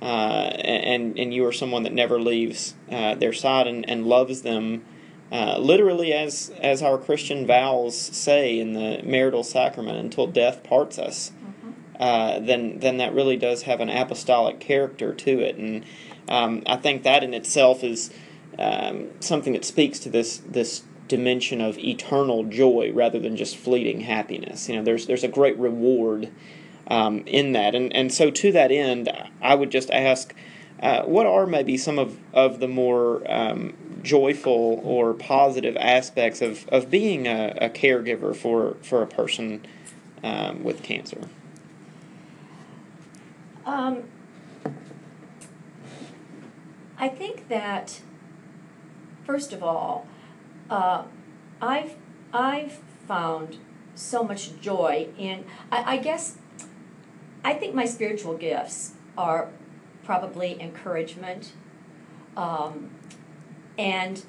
uh, 0.02 0.04
and 0.04 1.18
and 1.18 1.34
you 1.34 1.44
are 1.46 1.52
someone 1.52 1.82
that 1.82 1.92
never 1.92 2.20
leaves 2.20 2.74
uh, 2.90 3.14
their 3.14 3.32
side 3.32 3.66
and, 3.66 3.88
and 3.88 4.06
loves 4.06 4.42
them, 4.42 4.84
uh, 5.32 5.58
literally 5.58 6.12
as 6.12 6.52
as 6.60 6.82
our 6.82 6.98
Christian 6.98 7.46
vows 7.46 7.96
say 7.98 8.60
in 8.60 8.74
the 8.74 9.00
marital 9.02 9.42
sacrament, 9.42 9.98
until 9.98 10.26
death 10.26 10.62
parts 10.62 10.98
us. 10.98 11.32
Uh, 11.98 12.38
then 12.38 12.78
then 12.78 12.98
that 12.98 13.14
really 13.14 13.36
does 13.36 13.62
have 13.62 13.80
an 13.80 13.90
apostolic 13.90 14.60
character 14.60 15.14
to 15.14 15.40
it, 15.40 15.56
and 15.56 15.84
um, 16.28 16.62
I 16.66 16.76
think 16.76 17.02
that 17.02 17.24
in 17.24 17.34
itself 17.34 17.82
is 17.82 18.10
um, 18.58 19.08
something 19.20 19.54
that 19.54 19.64
speaks 19.64 19.98
to 20.00 20.10
this 20.10 20.38
this 20.38 20.82
dimension 21.10 21.60
of 21.60 21.76
eternal 21.78 22.44
joy 22.44 22.90
rather 22.94 23.18
than 23.18 23.36
just 23.36 23.56
fleeting 23.56 24.00
happiness. 24.00 24.68
You 24.68 24.76
know, 24.76 24.82
there's 24.82 25.06
there's 25.06 25.24
a 25.24 25.28
great 25.28 25.58
reward 25.58 26.30
um, 26.88 27.24
in 27.26 27.52
that, 27.52 27.74
and 27.74 27.94
and 27.94 28.10
so 28.12 28.30
to 28.30 28.52
that 28.52 28.70
end, 28.70 29.10
I 29.42 29.54
would 29.54 29.70
just 29.70 29.90
ask, 29.90 30.34
uh, 30.82 31.02
what 31.02 31.26
are 31.26 31.46
maybe 31.46 31.76
some 31.76 31.98
of 31.98 32.18
of 32.32 32.60
the 32.60 32.68
more 32.68 33.22
um, 33.30 33.74
joyful 34.02 34.80
or 34.84 35.12
positive 35.12 35.76
aspects 35.76 36.40
of, 36.40 36.66
of 36.68 36.90
being 36.90 37.26
a, 37.26 37.58
a 37.60 37.68
caregiver 37.68 38.34
for 38.34 38.76
for 38.82 39.02
a 39.02 39.06
person 39.06 39.66
um, 40.22 40.64
with 40.64 40.82
cancer? 40.82 41.28
Um, 43.66 44.04
I 46.98 47.08
think 47.08 47.48
that, 47.48 48.00
first 49.24 49.52
of 49.52 49.62
all, 49.62 50.06
uh, 50.70 51.02
I've 51.60 51.96
I've 52.32 52.80
found 53.06 53.58
so 53.94 54.22
much 54.22 54.58
joy 54.60 55.08
in. 55.18 55.44
I, 55.70 55.94
I 55.94 55.96
guess 55.98 56.38
I 57.44 57.54
think 57.54 57.74
my 57.74 57.84
spiritual 57.84 58.36
gifts 58.36 58.92
are 59.18 59.50
probably 60.04 60.60
encouragement, 60.60 61.52
um, 62.36 62.90
and 63.76 64.24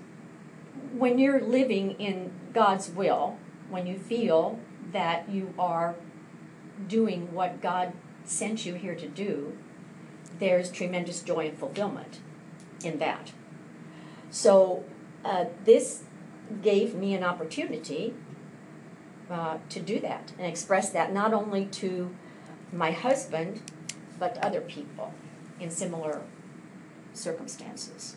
when 0.97 1.19
you're 1.19 1.41
living 1.41 1.91
in 1.91 2.31
God's 2.53 2.89
will, 2.89 3.37
when 3.69 3.87
you 3.87 3.97
feel 3.97 4.59
that 4.91 5.29
you 5.29 5.53
are 5.57 5.95
doing 6.87 7.33
what 7.33 7.61
God 7.61 7.93
sent 8.25 8.65
you 8.65 8.73
here 8.73 8.95
to 8.95 9.07
do, 9.07 9.57
there's 10.39 10.71
tremendous 10.71 11.21
joy 11.21 11.47
and 11.47 11.57
fulfillment 11.57 12.19
in 12.83 12.97
that. 12.99 13.31
So, 14.29 14.83
uh, 15.23 15.45
this 15.65 16.03
gave 16.61 16.95
me 16.95 17.13
an 17.13 17.23
opportunity 17.23 18.13
uh, 19.29 19.57
to 19.69 19.79
do 19.79 19.99
that 19.99 20.33
and 20.37 20.45
express 20.45 20.89
that 20.89 21.13
not 21.13 21.33
only 21.33 21.65
to 21.65 22.13
my 22.73 22.91
husband, 22.91 23.61
but 24.19 24.35
to 24.35 24.45
other 24.45 24.61
people 24.61 25.13
in 25.59 25.69
similar 25.69 26.21
circumstances. 27.13 28.15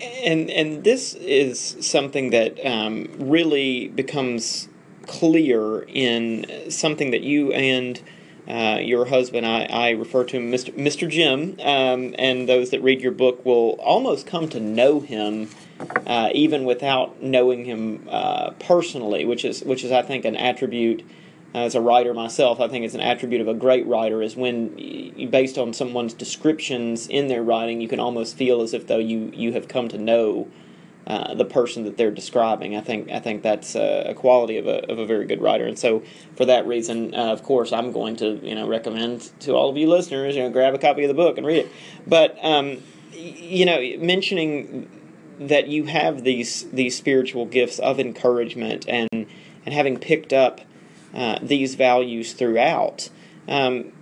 And 0.00 0.50
and 0.50 0.82
this 0.82 1.14
is 1.14 1.76
something 1.80 2.30
that 2.30 2.64
um, 2.64 3.08
really 3.18 3.88
becomes 3.88 4.68
clear 5.06 5.82
in 5.82 6.70
something 6.70 7.10
that 7.10 7.22
you 7.22 7.52
and 7.52 8.00
uh, 8.48 8.78
your 8.80 9.06
husband, 9.06 9.46
I, 9.46 9.64
I 9.64 9.90
refer 9.90 10.24
to 10.24 10.36
him 10.36 10.50
Mr. 10.50 10.74
Mr. 10.74 11.08
Jim, 11.08 11.56
um, 11.60 12.14
and 12.18 12.48
those 12.48 12.70
that 12.70 12.82
read 12.82 13.00
your 13.00 13.12
book 13.12 13.44
will 13.44 13.72
almost 13.80 14.26
come 14.26 14.48
to 14.50 14.60
know 14.60 15.00
him, 15.00 15.48
uh, 16.06 16.30
even 16.34 16.64
without 16.64 17.22
knowing 17.22 17.64
him 17.64 18.08
uh, 18.10 18.50
personally, 18.52 19.24
which 19.24 19.44
is 19.44 19.62
which 19.62 19.84
is 19.84 19.92
I 19.92 20.02
think 20.02 20.24
an 20.24 20.36
attribute 20.36 21.04
uh, 21.54 21.58
as 21.58 21.74
a 21.74 21.80
writer 21.80 22.14
myself, 22.14 22.60
I 22.60 22.68
think 22.68 22.84
it's 22.84 22.94
an 22.94 23.00
attribute 23.00 23.40
of 23.40 23.48
a 23.48 23.54
great 23.54 23.84
writer 23.86 24.22
is 24.22 24.36
when, 24.36 25.30
based 25.30 25.58
on 25.58 25.72
someone's 25.72 26.14
descriptions 26.14 27.08
in 27.08 27.26
their 27.26 27.42
writing, 27.42 27.80
you 27.80 27.88
can 27.88 27.98
almost 27.98 28.36
feel 28.36 28.60
as 28.60 28.72
if 28.72 28.86
though 28.86 28.98
you, 28.98 29.32
you 29.34 29.52
have 29.54 29.66
come 29.66 29.88
to 29.88 29.98
know 29.98 30.48
uh, 31.06 31.34
the 31.34 31.44
person 31.44 31.84
that 31.84 31.96
they're 31.96 32.10
describing. 32.10 32.76
I 32.76 32.80
think 32.80 33.10
I 33.10 33.20
think 33.20 33.42
that's 33.42 33.74
a, 33.74 34.14
quality 34.16 34.58
of 34.58 34.66
a, 34.66 34.90
of 34.90 34.98
a 34.98 35.06
very 35.06 35.26
good 35.26 35.40
writer, 35.40 35.66
and 35.66 35.78
so 35.78 36.02
for 36.36 36.44
that 36.44 36.66
reason, 36.66 37.14
uh, 37.14 37.32
of 37.32 37.42
course, 37.42 37.72
I'm 37.72 37.92
going 37.92 38.16
to 38.16 38.38
you 38.46 38.54
know 38.54 38.68
recommend 38.68 39.30
to 39.40 39.52
all 39.52 39.70
of 39.70 39.76
you 39.76 39.88
listeners, 39.88 40.36
you 40.36 40.42
know, 40.42 40.50
grab 40.50 40.74
a 40.74 40.78
copy 40.78 41.04
of 41.04 41.08
the 41.08 41.14
book 41.14 41.38
and 41.38 41.46
read 41.46 41.66
it. 41.66 41.72
But 42.06 42.36
um, 42.42 42.82
you 43.12 43.66
know, 43.66 43.80
mentioning 43.98 44.88
that 45.40 45.68
you 45.68 45.84
have 45.86 46.22
these 46.22 46.70
these 46.70 46.96
spiritual 46.96 47.46
gifts 47.46 47.78
of 47.78 47.98
encouragement 47.98 48.84
and 48.88 49.26
and 49.64 49.74
having 49.74 49.98
picked 49.98 50.32
up 50.32 50.60
uh, 51.14 51.38
these 51.42 51.74
values 51.74 52.34
throughout. 52.34 53.08
Um, 53.48 53.92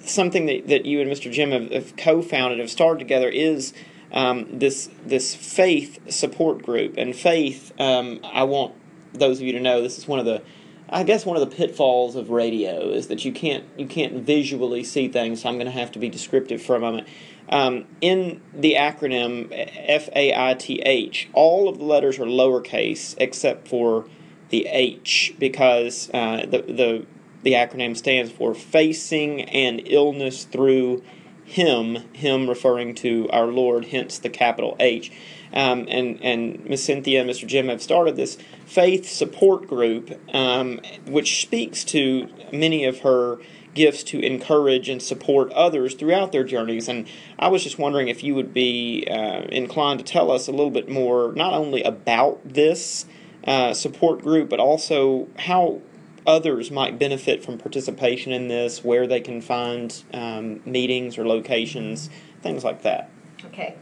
something 0.00 0.46
that, 0.46 0.68
that 0.68 0.86
you 0.86 1.00
and 1.00 1.10
Mr. 1.10 1.30
Jim 1.32 1.50
have, 1.50 1.70
have 1.70 1.96
co-founded, 1.96 2.58
have 2.58 2.70
started 2.70 2.98
together, 2.98 3.28
is 3.28 3.72
um, 4.16 4.58
this 4.58 4.88
this 5.04 5.34
faith 5.34 6.00
support 6.10 6.62
group. 6.62 6.94
And 6.96 7.14
faith, 7.14 7.72
um, 7.78 8.18
I 8.24 8.42
want 8.44 8.74
those 9.12 9.38
of 9.38 9.46
you 9.46 9.52
to 9.52 9.60
know, 9.60 9.82
this 9.82 9.98
is 9.98 10.08
one 10.08 10.18
of 10.18 10.24
the, 10.24 10.42
I 10.88 11.04
guess 11.04 11.24
one 11.24 11.36
of 11.36 11.48
the 11.48 11.54
pitfalls 11.54 12.16
of 12.16 12.30
radio 12.30 12.90
is 12.90 13.06
that 13.06 13.24
you 13.24 13.32
can't 13.32 13.64
you 13.76 13.86
can't 13.86 14.14
visually 14.24 14.82
see 14.82 15.06
things. 15.08 15.42
So 15.42 15.48
I'm 15.48 15.56
going 15.56 15.66
to 15.66 15.78
have 15.78 15.92
to 15.92 15.98
be 15.98 16.08
descriptive 16.08 16.60
for 16.62 16.74
a 16.74 16.80
moment. 16.80 17.06
Um, 17.48 17.84
in 18.00 18.40
the 18.52 18.74
acronym 18.74 19.48
F 19.52 20.08
A 20.16 20.34
I 20.34 20.54
T 20.54 20.80
H, 20.80 21.28
all 21.32 21.68
of 21.68 21.78
the 21.78 21.84
letters 21.84 22.18
are 22.18 22.24
lowercase 22.24 23.14
except 23.18 23.68
for 23.68 24.06
the 24.48 24.66
H 24.66 25.34
because 25.38 26.10
uh, 26.14 26.46
the, 26.46 26.62
the, 26.62 27.06
the 27.42 27.52
acronym 27.52 27.96
stands 27.96 28.32
for 28.32 28.54
Facing 28.54 29.42
an 29.42 29.80
Illness 29.80 30.44
Through 30.44 31.02
Him, 31.46 32.12
Him 32.12 32.48
referring 32.48 32.94
to 32.96 33.28
our 33.30 33.46
Lord, 33.46 33.86
hence 33.86 34.18
the 34.18 34.28
capital 34.28 34.76
H. 34.80 35.12
Um, 35.52 35.86
and 35.88 36.22
and 36.22 36.64
Miss 36.66 36.84
Cynthia 36.84 37.20
and 37.20 37.30
Mr. 37.30 37.46
Jim 37.46 37.68
have 37.68 37.80
started 37.80 38.16
this 38.16 38.36
faith 38.66 39.08
support 39.08 39.68
group, 39.68 40.20
um, 40.34 40.80
which 41.06 41.40
speaks 41.40 41.84
to 41.84 42.28
many 42.52 42.84
of 42.84 43.00
her 43.00 43.38
gifts 43.74 44.02
to 44.02 44.18
encourage 44.20 44.88
and 44.88 45.00
support 45.00 45.52
others 45.52 45.94
throughout 45.94 46.32
their 46.32 46.42
journeys. 46.42 46.88
And 46.88 47.06
I 47.38 47.48
was 47.48 47.62
just 47.62 47.78
wondering 47.78 48.08
if 48.08 48.24
you 48.24 48.34
would 48.34 48.52
be 48.52 49.06
uh, 49.08 49.42
inclined 49.52 50.00
to 50.00 50.04
tell 50.04 50.32
us 50.32 50.48
a 50.48 50.50
little 50.50 50.70
bit 50.70 50.88
more, 50.88 51.32
not 51.32 51.52
only 51.52 51.82
about 51.84 52.40
this 52.44 53.06
uh, 53.44 53.72
support 53.72 54.22
group, 54.22 54.48
but 54.48 54.58
also 54.58 55.28
how 55.38 55.80
others 56.26 56.70
might 56.70 56.98
benefit 56.98 57.44
from 57.44 57.58
participation 57.58 58.32
in 58.32 58.48
this, 58.48 58.84
where 58.84 59.06
they 59.06 59.20
can 59.20 59.40
find 59.40 60.02
um, 60.12 60.60
meetings 60.64 61.18
or 61.18 61.26
locations, 61.26 62.10
things 62.42 62.64
like 62.64 62.82
that. 62.82 63.10
Okay. 63.46 63.76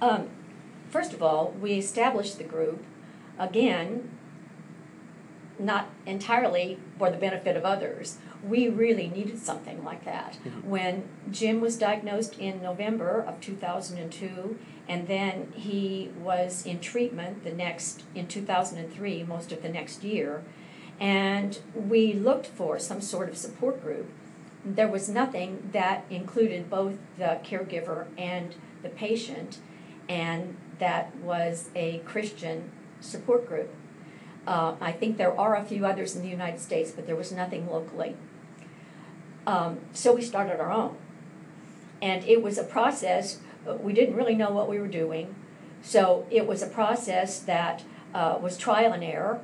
Um, 0.00 0.28
first 0.90 1.12
of 1.12 1.22
all, 1.22 1.54
we 1.60 1.72
established 1.74 2.38
the 2.38 2.44
group, 2.44 2.84
again, 3.38 4.10
not 5.58 5.90
entirely 6.06 6.78
for 6.98 7.10
the 7.10 7.16
benefit 7.16 7.56
of 7.56 7.64
others. 7.64 8.18
We 8.42 8.68
really 8.68 9.08
needed 9.08 9.38
something 9.38 9.84
like 9.84 10.04
that. 10.04 10.38
Mm-hmm. 10.44 10.68
When 10.68 11.08
Jim 11.30 11.60
was 11.60 11.76
diagnosed 11.76 12.38
in 12.38 12.62
November 12.62 13.20
of 13.20 13.40
2002, 13.40 14.58
and 14.88 15.06
then 15.06 15.52
he 15.54 16.10
was 16.18 16.66
in 16.66 16.80
treatment 16.80 17.44
the 17.44 17.52
next 17.52 18.02
in 18.14 18.26
2003 18.26 19.22
most 19.22 19.52
of 19.52 19.62
the 19.62 19.68
next 19.68 20.02
year 20.02 20.42
and 21.02 21.58
we 21.74 22.12
looked 22.12 22.46
for 22.46 22.78
some 22.78 23.00
sort 23.00 23.28
of 23.28 23.36
support 23.36 23.82
group 23.82 24.08
there 24.64 24.86
was 24.86 25.08
nothing 25.08 25.68
that 25.72 26.04
included 26.08 26.70
both 26.70 26.96
the 27.18 27.40
caregiver 27.44 28.06
and 28.16 28.54
the 28.82 28.88
patient 28.88 29.58
and 30.08 30.56
that 30.78 31.14
was 31.16 31.70
a 31.74 31.98
christian 32.00 32.70
support 33.00 33.48
group 33.48 33.74
uh, 34.46 34.74
i 34.80 34.92
think 34.92 35.16
there 35.16 35.38
are 35.38 35.56
a 35.56 35.64
few 35.64 35.84
others 35.84 36.14
in 36.14 36.22
the 36.22 36.28
united 36.28 36.60
states 36.60 36.92
but 36.92 37.06
there 37.06 37.16
was 37.16 37.32
nothing 37.32 37.68
locally 37.68 38.14
um, 39.44 39.80
so 39.92 40.14
we 40.14 40.22
started 40.22 40.60
our 40.60 40.70
own 40.70 40.96
and 42.00 42.24
it 42.24 42.42
was 42.42 42.58
a 42.58 42.64
process 42.64 43.40
we 43.64 43.92
didn't 43.92 44.16
really 44.16 44.34
know 44.34 44.50
what 44.50 44.68
we 44.68 44.78
were 44.78 44.88
doing. 44.88 45.34
So 45.82 46.26
it 46.30 46.46
was 46.46 46.62
a 46.62 46.66
process 46.66 47.38
that 47.40 47.84
uh, 48.14 48.38
was 48.40 48.56
trial 48.56 48.92
and 48.92 49.02
error. 49.02 49.40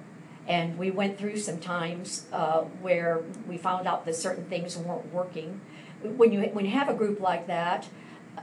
And 0.48 0.78
we 0.78 0.90
went 0.90 1.18
through 1.18 1.36
some 1.36 1.58
times 1.58 2.26
uh, 2.32 2.62
where 2.62 3.22
we 3.46 3.58
found 3.58 3.86
out 3.86 4.06
that 4.06 4.16
certain 4.16 4.46
things 4.46 4.76
weren't 4.76 5.12
working. 5.12 5.60
When 6.02 6.32
you, 6.32 6.40
when 6.40 6.64
you 6.64 6.70
have 6.72 6.88
a 6.88 6.94
group 6.94 7.20
like 7.20 7.46
that, 7.46 7.88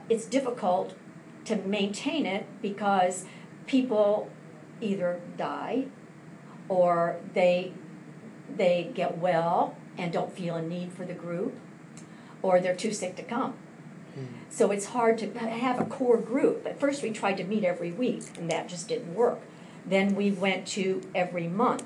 it's 0.08 0.26
difficult 0.26 0.96
to 1.46 1.56
maintain 1.58 2.26
it 2.26 2.46
because 2.62 3.26
people 3.65 4.30
either 4.82 5.20
die 5.36 5.88
or 6.70 7.18
they, 7.34 7.74
they 8.56 8.91
get 8.94 9.18
well 9.18 9.76
and 9.98 10.13
don't 10.13 10.32
feel 10.32 10.56
a 10.56 10.62
need 10.62 10.94
for 10.94 11.06
the 11.06 11.13
group 11.13 11.58
or 12.44 12.60
they're 12.60 12.76
too 12.76 12.94
sick 12.94 13.15
to 13.15 13.24
come. 13.24 13.56
So 14.50 14.72
it's 14.72 14.86
hard 14.86 15.18
to 15.18 15.38
have 15.39 15.82
a 15.82 15.86
core 15.86 16.18
group. 16.18 16.65
At 16.65 16.80
first, 16.80 17.04
we 17.04 17.12
tried 17.12 17.36
to 17.38 17.44
meet 17.44 17.65
every 17.65 17.91
week, 17.91 18.24
and 18.38 18.50
that 18.50 18.70
just 18.70 18.88
didn't 18.88 19.13
work. 19.13 19.41
Then 19.86 20.15
we 20.15 20.32
went 20.32 20.65
to 20.68 21.02
every 21.13 21.50
month. 21.50 21.84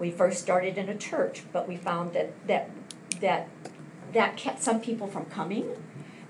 We 0.00 0.10
first 0.10 0.40
started 0.40 0.76
in 0.76 0.88
a 0.88 0.96
church, 0.96 1.44
but 1.52 1.68
we 1.68 1.76
found 1.76 2.14
that 2.14 2.32
that 2.48 2.70
that 3.20 3.48
that 4.12 4.36
kept 4.36 4.62
some 4.62 4.80
people 4.80 5.06
from 5.06 5.26
coming 5.26 5.76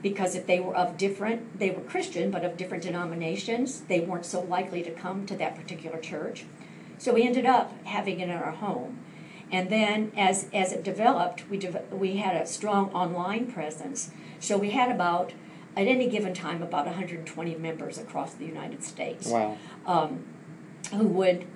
because 0.03 0.35
if 0.35 0.47
they 0.47 0.61
were 0.61 0.75
of 0.77 0.97
different, 0.97 1.59
they 1.59 1.71
were 1.71 1.83
Christian, 1.83 2.31
but 2.31 2.45
of 2.45 2.57
different 2.57 2.83
denominations, 2.83 3.83
they 3.83 4.01
weren't 4.01 4.27
so 4.27 4.41
likely 4.41 4.83
to 4.83 4.91
come 4.91 5.27
to 5.27 5.37
that 5.37 5.57
particular 5.57 5.99
church. 5.99 6.45
So 6.99 7.15
we 7.15 7.23
ended 7.27 7.47
up 7.47 7.73
having 7.85 8.21
it 8.21 8.25
in 8.25 8.31
our 8.31 8.53
home. 8.53 8.99
And 9.53 9.69
then 9.69 10.13
as, 10.17 10.47
as 10.55 10.73
it 10.73 10.85
developed, 10.85 11.49
we, 11.51 11.59
de- 11.59 11.83
we 11.91 12.19
had 12.19 12.37
a 12.37 12.47
strong 12.47 12.91
online 12.91 13.51
presence. 13.51 14.11
So 14.39 14.57
we 14.57 14.71
had 14.71 14.91
about 14.91 15.33
at 15.77 15.87
any 15.87 16.09
given 16.09 16.35
time 16.35 16.63
about 16.63 16.87
120 16.87 17.55
members 17.57 17.99
across 17.99 18.35
the 18.35 18.45
United 18.45 18.83
States. 18.85 19.27
Wow. 19.29 19.59
Um, 19.87 20.25
who 20.93 21.07
would, 21.09 21.47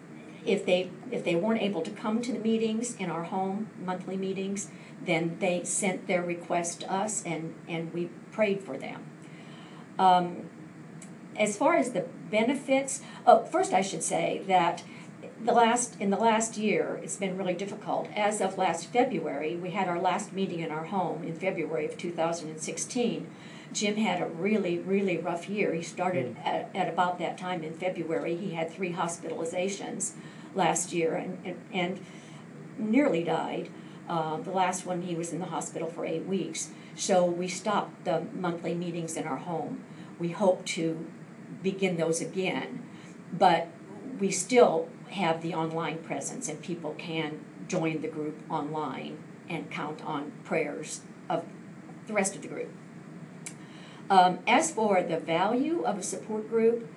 if 0.46 0.66
they 0.66 0.90
if 1.10 1.24
they 1.24 1.34
weren't 1.34 1.62
able 1.62 1.82
to 1.82 1.90
come 1.90 2.20
to 2.22 2.32
the 2.32 2.38
meetings 2.38 2.96
in 2.96 3.10
our 3.10 3.24
home 3.24 3.68
monthly 3.84 4.16
meetings, 4.16 4.70
then 5.04 5.36
they 5.40 5.64
sent 5.64 6.06
their 6.06 6.22
request 6.22 6.80
to 6.80 6.92
us 6.92 7.22
and 7.24 7.54
and 7.68 7.92
we 7.92 8.10
prayed 8.32 8.60
for 8.62 8.76
them. 8.76 9.04
Um, 9.98 10.50
as 11.36 11.56
far 11.56 11.76
as 11.76 11.92
the 11.92 12.06
benefits, 12.30 13.02
oh, 13.26 13.44
first 13.44 13.72
I 13.72 13.80
should 13.80 14.02
say 14.02 14.42
that 14.46 14.82
the 15.42 15.52
last 15.52 16.00
in 16.00 16.10
the 16.10 16.16
last 16.16 16.56
year 16.56 17.00
it's 17.02 17.16
been 17.16 17.36
really 17.36 17.54
difficult 17.54 18.08
as 18.14 18.40
of 18.40 18.56
last 18.56 18.86
february 18.86 19.56
we 19.56 19.70
had 19.70 19.88
our 19.88 19.98
last 19.98 20.32
meeting 20.32 20.60
in 20.60 20.70
our 20.70 20.84
home 20.84 21.22
in 21.24 21.34
february 21.34 21.84
of 21.84 21.98
2016 21.98 23.26
Jim 23.74 23.96
had 23.96 24.22
a 24.22 24.26
really, 24.26 24.78
really 24.78 25.18
rough 25.18 25.48
year. 25.48 25.74
He 25.74 25.82
started 25.82 26.36
mm. 26.36 26.46
at, 26.46 26.70
at 26.74 26.88
about 26.88 27.18
that 27.18 27.36
time 27.36 27.62
in 27.62 27.74
February. 27.74 28.36
He 28.36 28.54
had 28.54 28.70
three 28.70 28.92
hospitalizations 28.92 30.12
last 30.54 30.92
year 30.92 31.14
and, 31.14 31.38
and, 31.44 31.60
and 31.72 32.06
nearly 32.78 33.24
died. 33.24 33.70
Uh, 34.08 34.36
the 34.38 34.50
last 34.50 34.84
one, 34.84 35.02
he 35.02 35.14
was 35.14 35.32
in 35.32 35.38
the 35.38 35.46
hospital 35.46 35.88
for 35.88 36.04
eight 36.04 36.26
weeks. 36.26 36.70
So 36.94 37.24
we 37.24 37.48
stopped 37.48 38.04
the 38.04 38.24
monthly 38.34 38.74
meetings 38.74 39.16
in 39.16 39.24
our 39.24 39.38
home. 39.38 39.82
We 40.18 40.28
hope 40.28 40.64
to 40.66 41.06
begin 41.62 41.96
those 41.96 42.20
again, 42.20 42.82
but 43.32 43.68
we 44.18 44.30
still 44.30 44.88
have 45.10 45.42
the 45.42 45.54
online 45.54 45.98
presence, 45.98 46.48
and 46.48 46.60
people 46.60 46.94
can 46.98 47.40
join 47.66 48.00
the 48.00 48.08
group 48.08 48.40
online 48.50 49.18
and 49.48 49.70
count 49.70 50.04
on 50.04 50.32
prayers 50.44 51.00
of 51.28 51.44
the 52.06 52.12
rest 52.12 52.36
of 52.36 52.42
the 52.42 52.48
group. 52.48 52.70
Um, 54.10 54.40
as 54.46 54.70
for 54.70 55.02
the 55.02 55.18
value 55.18 55.82
of 55.82 55.98
a 55.98 56.02
support 56.02 56.48
group, 56.48 56.88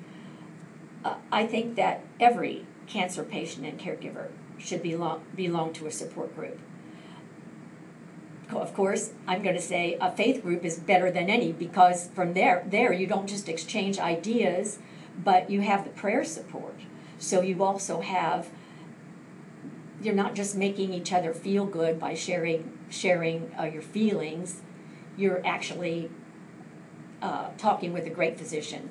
uh, 1.05 1.15
I 1.31 1.45
think 1.47 1.75
that 1.75 2.03
every 2.19 2.65
cancer 2.87 3.23
patient 3.23 3.65
and 3.65 3.79
caregiver 3.79 4.29
should 4.57 4.81
belong, 4.81 5.23
belong 5.35 5.73
to 5.73 5.87
a 5.87 5.91
support 5.91 6.35
group. 6.35 6.59
Of 8.49 8.73
course, 8.73 9.11
I'm 9.27 9.43
going 9.43 9.55
to 9.55 9.61
say 9.61 9.97
a 9.99 10.11
faith 10.11 10.41
group 10.41 10.63
is 10.63 10.79
better 10.79 11.11
than 11.11 11.29
any 11.29 11.51
because 11.51 12.09
from 12.15 12.33
there, 12.33 12.65
there 12.69 12.93
you 12.93 13.05
don't 13.05 13.27
just 13.27 13.49
exchange 13.49 13.99
ideas, 13.99 14.79
but 15.21 15.49
you 15.49 15.61
have 15.61 15.83
the 15.83 15.89
prayer 15.89 16.23
support. 16.23 16.79
So 17.19 17.41
you 17.41 17.63
also 17.63 18.01
have 18.01 18.49
you're 20.01 20.13
not 20.13 20.35
just 20.35 20.55
making 20.55 20.93
each 20.93 21.11
other 21.11 21.33
feel 21.33 21.65
good 21.65 21.99
by 21.99 22.13
sharing 22.13 22.77
sharing 22.89 23.51
uh, 23.59 23.63
your 23.63 23.81
feelings. 23.81 24.61
You're 25.17 25.45
actually 25.45 26.09
uh, 27.21 27.49
talking 27.57 27.93
with 27.93 28.05
a 28.05 28.09
great 28.11 28.37
physician, 28.37 28.89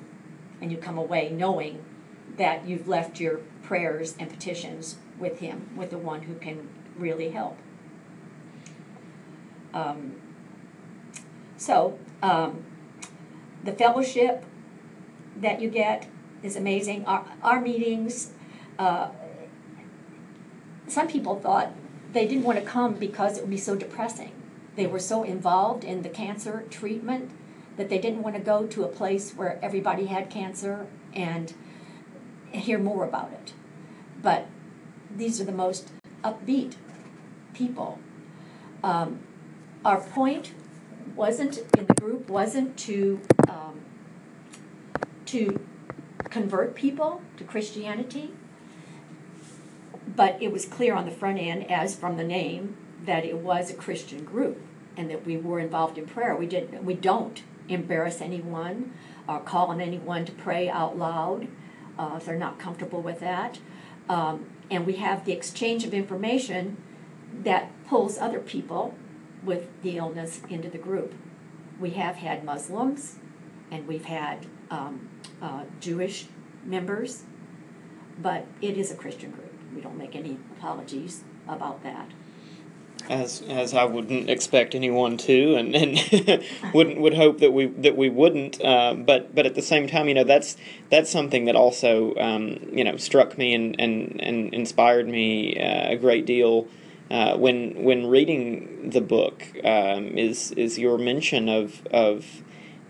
and 0.61 0.71
you 0.71 0.77
come 0.77 0.97
away 0.97 1.29
knowing 1.29 1.83
that 2.35 2.67
you've 2.67 2.87
left 2.87 3.19
your 3.19 3.39
prayers 3.67 4.15
and 4.19 4.29
petitions 4.29 4.97
with 5.19 5.39
him, 5.39 5.69
with 5.75 5.89
the 5.89 5.97
one 5.97 6.21
who 6.23 6.35
can 6.35 6.69
really 6.97 7.29
help. 7.31 7.57
um, 9.73 10.13
so 11.57 11.97
um, 12.21 12.63
the 13.63 13.73
fellowship 13.73 14.43
that 15.41 15.61
you 15.61 15.69
get 15.69 16.07
is 16.43 16.55
amazing. 16.55 17.05
Our, 17.05 17.25
our 17.43 17.61
meetings, 17.61 18.31
uh, 18.79 19.09
some 20.87 21.07
people 21.07 21.39
thought 21.39 21.73
they 22.13 22.27
didn't 22.27 22.43
want 22.43 22.59
to 22.59 22.65
come 22.65 22.93
because 22.93 23.37
it 23.37 23.41
would 23.41 23.49
be 23.49 23.57
so 23.57 23.75
depressing. 23.75 24.31
They 24.75 24.87
were 24.87 24.99
so 24.99 25.23
involved 25.23 25.83
in 25.83 26.03
the 26.03 26.09
cancer 26.09 26.63
treatment 26.69 27.31
that 27.77 27.89
they 27.89 27.97
didn't 27.97 28.23
want 28.23 28.35
to 28.35 28.41
go 28.41 28.65
to 28.67 28.83
a 28.83 28.87
place 28.87 29.33
where 29.33 29.59
everybody 29.61 30.05
had 30.05 30.29
cancer 30.29 30.87
and 31.13 31.53
hear 32.51 32.79
more 32.79 33.03
about 33.03 33.31
it. 33.33 33.53
But 34.21 34.47
these 35.15 35.39
are 35.39 35.45
the 35.45 35.51
most 35.51 35.91
upbeat 36.23 36.75
people. 37.53 37.99
Um, 38.83 39.19
our 39.83 39.99
point 39.99 40.53
wasn't 41.15 41.59
in 41.77 41.85
the 41.85 41.93
group 41.93 42.29
wasn't 42.29 42.77
to 42.77 43.19
um, 43.49 43.81
to 45.25 45.59
convert 46.29 46.75
people 46.75 47.21
to 47.37 47.43
Christianity, 47.43 48.31
but 50.15 50.41
it 50.41 50.51
was 50.51 50.65
clear 50.65 50.93
on 50.93 51.05
the 51.05 51.11
front 51.11 51.39
end, 51.39 51.69
as 51.71 51.95
from 51.95 52.17
the 52.17 52.23
name, 52.23 52.77
that 53.05 53.25
it 53.25 53.37
was 53.37 53.69
a 53.69 53.73
Christian 53.73 54.23
group 54.23 54.61
and 54.95 55.09
that 55.09 55.25
we 55.25 55.37
were 55.37 55.59
involved 55.59 55.97
in 55.97 56.05
prayer. 56.05 56.35
We 56.35 56.47
didn't. 56.47 56.83
We 56.83 56.95
don't 56.95 57.43
embarrass 57.69 58.21
anyone 58.21 58.93
or 59.27 59.39
call 59.39 59.67
on 59.67 59.81
anyone 59.81 60.25
to 60.25 60.31
pray 60.31 60.69
out 60.69 60.97
loud 60.97 61.47
uh, 61.97 62.15
if 62.17 62.25
they're 62.25 62.37
not 62.37 62.59
comfortable 62.59 63.01
with 63.01 63.19
that. 63.19 63.59
Um, 64.09 64.47
and 64.69 64.85
we 64.85 64.93
have 64.97 65.25
the 65.25 65.31
exchange 65.31 65.83
of 65.83 65.93
information 65.93 66.77
that 67.43 67.71
pulls 67.87 68.17
other 68.17 68.39
people 68.39 68.95
with 69.43 69.81
the 69.81 69.97
illness 69.97 70.41
into 70.49 70.69
the 70.69 70.77
group. 70.77 71.13
We 71.79 71.91
have 71.91 72.17
had 72.17 72.43
Muslims 72.43 73.15
and 73.71 73.87
we've 73.87 74.05
had 74.05 74.45
um, 74.69 75.09
uh, 75.41 75.63
Jewish 75.79 76.25
members, 76.63 77.23
but 78.17 78.45
it 78.61 78.77
is 78.77 78.91
a 78.91 78.95
Christian 78.95 79.31
group. 79.31 79.53
We 79.73 79.81
don't 79.81 79.97
make 79.97 80.15
any 80.15 80.37
apologies 80.57 81.23
about 81.47 81.83
that 81.83 82.09
as 83.09 83.41
as 83.49 83.73
I 83.73 83.85
wouldn't 83.85 84.29
expect 84.29 84.75
anyone 84.75 85.17
to, 85.17 85.55
and, 85.55 85.75
and 85.75 86.43
wouldn't 86.73 86.99
would 86.99 87.13
hope 87.13 87.39
that 87.39 87.51
we 87.51 87.67
that 87.67 87.95
we 87.95 88.09
wouldn't. 88.09 88.63
Uh, 88.63 88.93
but 88.95 89.33
but 89.33 89.45
at 89.45 89.55
the 89.55 89.61
same 89.61 89.87
time, 89.87 90.07
you 90.07 90.13
know, 90.13 90.23
that's 90.23 90.57
that's 90.89 91.09
something 91.09 91.45
that 91.45 91.55
also 91.55 92.15
um, 92.15 92.59
you 92.71 92.83
know 92.83 92.97
struck 92.97 93.37
me 93.37 93.53
and 93.53 93.79
and, 93.79 94.19
and 94.21 94.53
inspired 94.53 95.07
me 95.07 95.59
uh, 95.59 95.91
a 95.91 95.95
great 95.95 96.25
deal. 96.25 96.67
Uh, 97.09 97.37
when 97.37 97.83
when 97.83 98.07
reading 98.07 98.89
the 98.89 99.01
book, 99.01 99.43
um, 99.63 100.17
is 100.17 100.51
is 100.51 100.77
your 100.77 100.97
mention 100.97 101.47
of 101.47 101.85
of 101.87 102.41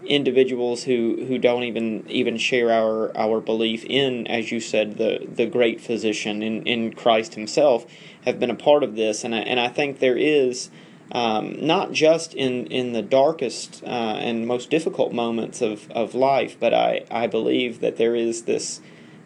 individuals 0.08 0.84
who, 0.84 1.26
who 1.28 1.38
don't 1.38 1.64
even 1.64 2.06
even 2.10 2.38
share 2.38 2.72
our, 2.72 3.16
our 3.18 3.40
belief 3.40 3.86
in, 3.86 4.28
as 4.28 4.52
you 4.52 4.60
said, 4.60 4.98
the, 4.98 5.26
the 5.28 5.46
great 5.46 5.82
physician 5.82 6.42
in, 6.42 6.64
in 6.64 6.94
Christ 6.94 7.36
Himself, 7.36 7.86
have 8.26 8.40
been 8.40 8.50
a 8.50 8.56
part 8.56 8.84
of 8.84 8.96
this, 8.96 9.24
and 9.24 9.34
I, 9.34 9.40
and 9.40 9.60
I 9.60 9.70
think 9.70 10.00
there 10.00 10.18
is. 10.18 10.70
Um, 11.10 11.66
not 11.66 11.94
just 11.94 12.34
in, 12.34 12.68
in 12.68 12.92
the 12.92 13.02
darkest 13.02 13.82
uh, 13.86 13.88
and 13.88 14.46
most 14.46 14.70
difficult 14.70 15.14
moments 15.14 15.62
of, 15.62 15.90
of 15.92 16.14
life, 16.14 16.58
but 16.60 16.74
I, 16.74 17.06
I 17.10 17.28
believe 17.28 17.80
that 17.80 17.96
there 17.96 18.14
is 18.14 18.42
this 18.42 18.82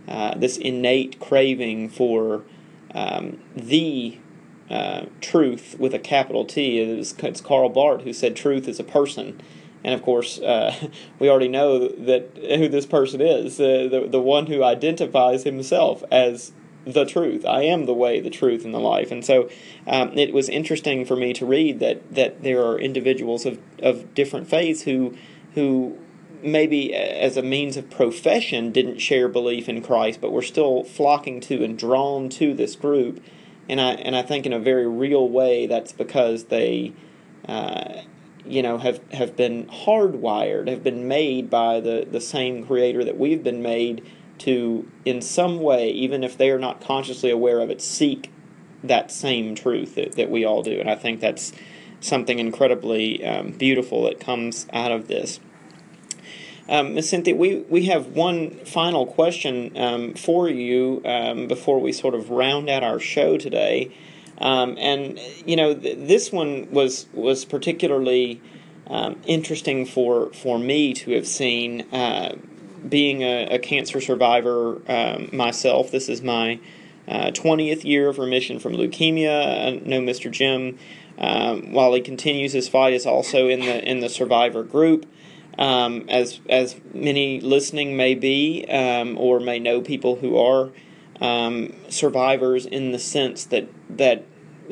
uh, 0.08 0.36
this 0.38 0.58
innate 0.58 1.20
craving 1.20 1.89
for 1.89 2.44
um, 2.94 3.39
the 3.56 4.17
uh, 4.70 5.06
truth 5.20 5.76
with 5.80 5.94
a 5.94 6.00
capital 6.00 6.46
T. 6.46 6.80
It's 6.80 7.41
Karl 7.41 7.70
Barth 7.70 8.04
who 8.04 8.13
said 8.13 8.36
truth 8.36 8.67
is 8.67 8.80
a 8.80 8.84
person. 8.84 9.41
And 9.84 9.94
of 9.94 10.02
course, 10.02 10.39
uh, 10.39 10.76
we 11.20 11.30
already 11.30 11.48
know 11.48 11.88
that 11.88 12.38
who 12.38 12.70
this 12.70 12.86
person 12.86 13.22
is 13.22 13.60
uh, 13.60 13.88
the, 13.89 14.08
the 14.10 14.22
one 14.22 14.48
who 14.48 14.63
identifies 14.63 15.44
himself 15.44 16.04
as 16.12 16.52
the 16.86 17.06
truth. 17.06 17.46
I 17.46 17.63
am 17.63 17.86
the 17.86 17.94
way, 17.94 18.20
the 18.20 18.30
truth, 18.30 18.65
and 18.65 18.74
the 18.74 18.80
life. 18.80 19.12
And 19.12 19.24
so 19.24 19.50
um, 19.88 20.17
it 20.17 20.34
was 20.34 20.50
interesting 20.50 21.06
for 21.06 21.15
me 21.15 21.34
to 21.34 21.46
read 21.46 21.80
that, 21.80 22.13
that 22.13 22.41
there 22.44 22.63
are 22.63 22.80
individuals 22.80 23.46
of, 23.46 23.60
of 23.80 24.13
different 24.13 24.50
faiths 24.50 24.84
who, 24.84 25.15
who 25.54 25.98
maybe 26.41 26.94
as 26.94 27.38
a 27.38 27.44
means 27.44 27.78
of 27.78 27.89
profession 27.89 28.72
didn't 28.72 28.98
share 28.98 29.28
belief 29.28 29.70
in 29.70 29.82
Christ, 29.84 30.22
but 30.22 30.32
were 30.32 30.41
still 30.41 30.84
flocking 30.84 31.39
to 31.41 31.63
and 31.63 31.78
drawn 31.78 32.30
to 32.30 32.54
this 32.54 32.76
group. 32.76 33.24
And 33.70 33.80
I, 33.80 33.91
and 33.91 34.15
I 34.15 34.24
think 34.24 34.46
in 34.46 34.54
a 34.54 34.60
very 34.60 34.88
real 34.88 35.28
way 35.28 35.67
that's 35.67 35.91
because 35.91 36.46
they. 36.46 36.94
Uh, 37.48 38.02
you 38.45 38.62
know 38.62 38.77
have 38.77 38.99
have 39.12 39.36
been 39.36 39.65
hardwired 39.67 40.67
have 40.67 40.84
been 40.84 41.08
made 41.08 41.49
by 41.49 41.80
the 41.80 42.08
the 42.10 42.21
same 42.21 42.65
creator 42.65 43.04
that 43.04 43.17
we've 43.17 43.43
been 43.43 43.62
made 43.62 44.06
to 44.38 44.89
in 45.06 45.21
some 45.21 45.60
way 45.60 45.89
even 45.89 46.23
if 46.23 46.38
they 46.38 46.49
are 46.49 46.60
not 46.60 46.82
consciously 46.82 47.30
aware 47.30 47.60
of 47.60 47.69
it 47.69 47.82
seek 47.82 48.32
that 48.84 49.12
same 49.12 49.54
truth 49.54 49.95
that, 49.95 50.13
that 50.13 50.30
we 50.30 50.43
all 50.43 50.63
do 50.63 50.80
and 50.80 50.89
i 50.89 50.95
think 50.95 51.19
that's 51.19 51.54
something 51.99 52.39
incredibly 52.39 53.23
um, 53.23 53.51
beautiful 53.51 54.04
that 54.04 54.19
comes 54.19 54.65
out 54.73 54.91
of 54.91 55.08
this 55.08 55.39
um. 56.67 56.99
Cynthia, 57.01 57.36
we, 57.36 57.58
we 57.69 57.86
have 57.88 58.08
one 58.08 58.51
final 58.65 59.06
question 59.06 59.75
um, 59.77 60.13
for 60.13 60.47
you 60.47 61.01
um, 61.04 61.47
before 61.47 61.80
we 61.80 61.91
sort 61.91 62.15
of 62.15 62.30
round 62.30 62.69
out 62.69 62.82
our 62.82 62.99
show 62.99 63.38
today. 63.38 63.91
Um, 64.41 64.75
and 64.77 65.19
you 65.45 65.56
know, 65.56 65.73
th- 65.73 65.97
this 66.08 66.32
one 66.32 66.69
was 66.71 67.06
was 67.13 67.45
particularly 67.45 68.41
um, 68.88 69.21
interesting 69.25 69.86
for 69.86 70.34
for 70.34 70.60
me 70.60 70.93
to 70.95 71.12
have 71.12 71.27
seen. 71.27 71.82
Uh, 71.93 72.36
being 72.88 73.21
a, 73.21 73.45
a, 73.45 73.60
cancer 73.60 74.01
survivor 74.01 74.82
um, 74.91 75.30
myself, 75.32 75.91
this 75.91 76.10
is 76.10 76.23
my 76.23 76.60
uh, 77.08 77.32
20th 77.32 77.84
year 77.84 78.10
of 78.10 78.17
remission 78.17 78.60
from 78.60 78.73
leukemia. 78.73 79.67
I 79.67 79.69
know 79.86 80.01
Mr. 80.01 80.32
Jim, 80.32 80.80
um, 81.17 81.73
while 81.73 81.93
he 81.93 82.01
continues 82.01 82.54
his 82.54 82.67
fight, 82.67 82.93
is 82.93 83.06
also 83.06 83.47
in 83.47 83.60
the 83.60 83.88
in 83.88 83.99
the 83.99 84.10
survivor 84.10 84.63
group. 84.63 85.06
Um, 85.60 86.06
as 86.10 86.39
as 86.49 86.75
many 86.93 87.39
listening 87.39 87.97
may 87.97 88.15
be 88.15 88.65
um, 88.67 89.17
or 89.17 89.39
may 89.39 89.60
know 89.60 89.82
people 89.82 90.15
who 90.15 90.38
are 90.38 90.71
um, 91.19 91.73
survivors 91.89 92.65
in 92.65 92.91
the 92.91 92.99
sense 92.99 93.45
that 93.45 93.67
that 93.89 94.25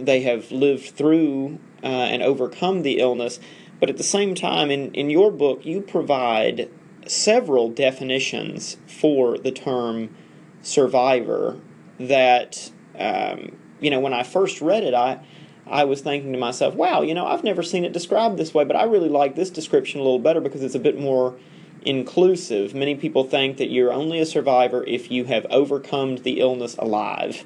they 0.06 0.22
have 0.22 0.52
lived 0.52 0.90
through 0.96 1.60
uh, 1.84 1.88
and 1.88 2.22
overcome 2.22 2.82
the 2.82 3.00
illness. 3.00 3.40
But 3.80 3.90
at 3.90 3.98
the 3.98 4.04
same 4.04 4.36
time, 4.36 4.72
in, 4.72 4.94
in 4.94 5.10
your 5.10 5.32
book, 5.32 5.66
you 5.66 5.82
provide 5.82 6.70
several 7.08 7.70
definitions 7.70 8.78
for 8.88 9.38
the 9.38 9.52
term 9.52 10.16
survivor 10.62 11.60
that, 12.00 12.72
um, 12.98 13.58
you 13.80 13.90
know, 13.90 14.00
when 14.00 14.14
I 14.14 14.24
first 14.24 14.62
read 14.62 14.84
it, 14.84 14.94
I, 14.94 15.24
I 15.66 15.86
was 15.86 16.02
thinking 16.02 16.34
to 16.34 16.40
myself, 16.40 16.76
wow, 16.76 17.02
you 17.02 17.14
know, 17.14 17.26
I've 17.26 17.44
never 17.44 17.64
seen 17.64 17.86
it 17.86 17.94
described 17.94 18.38
this 18.38 18.54
way, 18.54 18.66
but 18.66 18.76
I 18.76 18.84
really 18.84 19.10
like 19.10 19.36
this 19.36 19.50
description 19.50 20.00
a 20.00 20.04
little 20.04 20.20
better 20.20 20.42
because 20.42 20.64
it's 20.64 20.76
a 20.76 20.80
bit 20.80 21.00
more 21.00 21.38
inclusive. 21.84 22.74
Many 22.74 22.96
people 22.96 23.24
think 23.24 23.58
that 23.58 23.70
you're 23.70 23.94
only 23.94 24.20
a 24.20 24.26
survivor 24.26 24.84
if 24.86 25.12
you 25.12 25.26
have 25.26 25.46
overcome 25.50 26.18
the 26.18 26.40
illness 26.40 26.76
alive. 26.78 27.46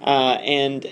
Uh, 0.00 0.38
and 0.42 0.86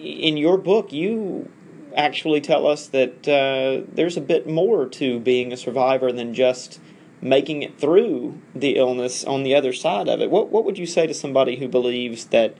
in 0.00 0.36
your 0.36 0.58
book, 0.58 0.92
you 0.92 1.50
actually 1.96 2.40
tell 2.40 2.66
us 2.66 2.86
that 2.88 3.28
uh, 3.28 3.86
there's 3.92 4.16
a 4.16 4.20
bit 4.20 4.46
more 4.46 4.88
to 4.88 5.18
being 5.20 5.52
a 5.52 5.56
survivor 5.56 6.12
than 6.12 6.34
just 6.34 6.80
making 7.20 7.62
it 7.62 7.78
through 7.78 8.40
the 8.54 8.76
illness 8.76 9.24
on 9.24 9.42
the 9.42 9.54
other 9.54 9.72
side 9.72 10.08
of 10.08 10.20
it. 10.20 10.30
What 10.30 10.50
what 10.50 10.64
would 10.64 10.78
you 10.78 10.86
say 10.86 11.06
to 11.06 11.14
somebody 11.14 11.56
who 11.56 11.68
believes 11.68 12.26
that 12.26 12.56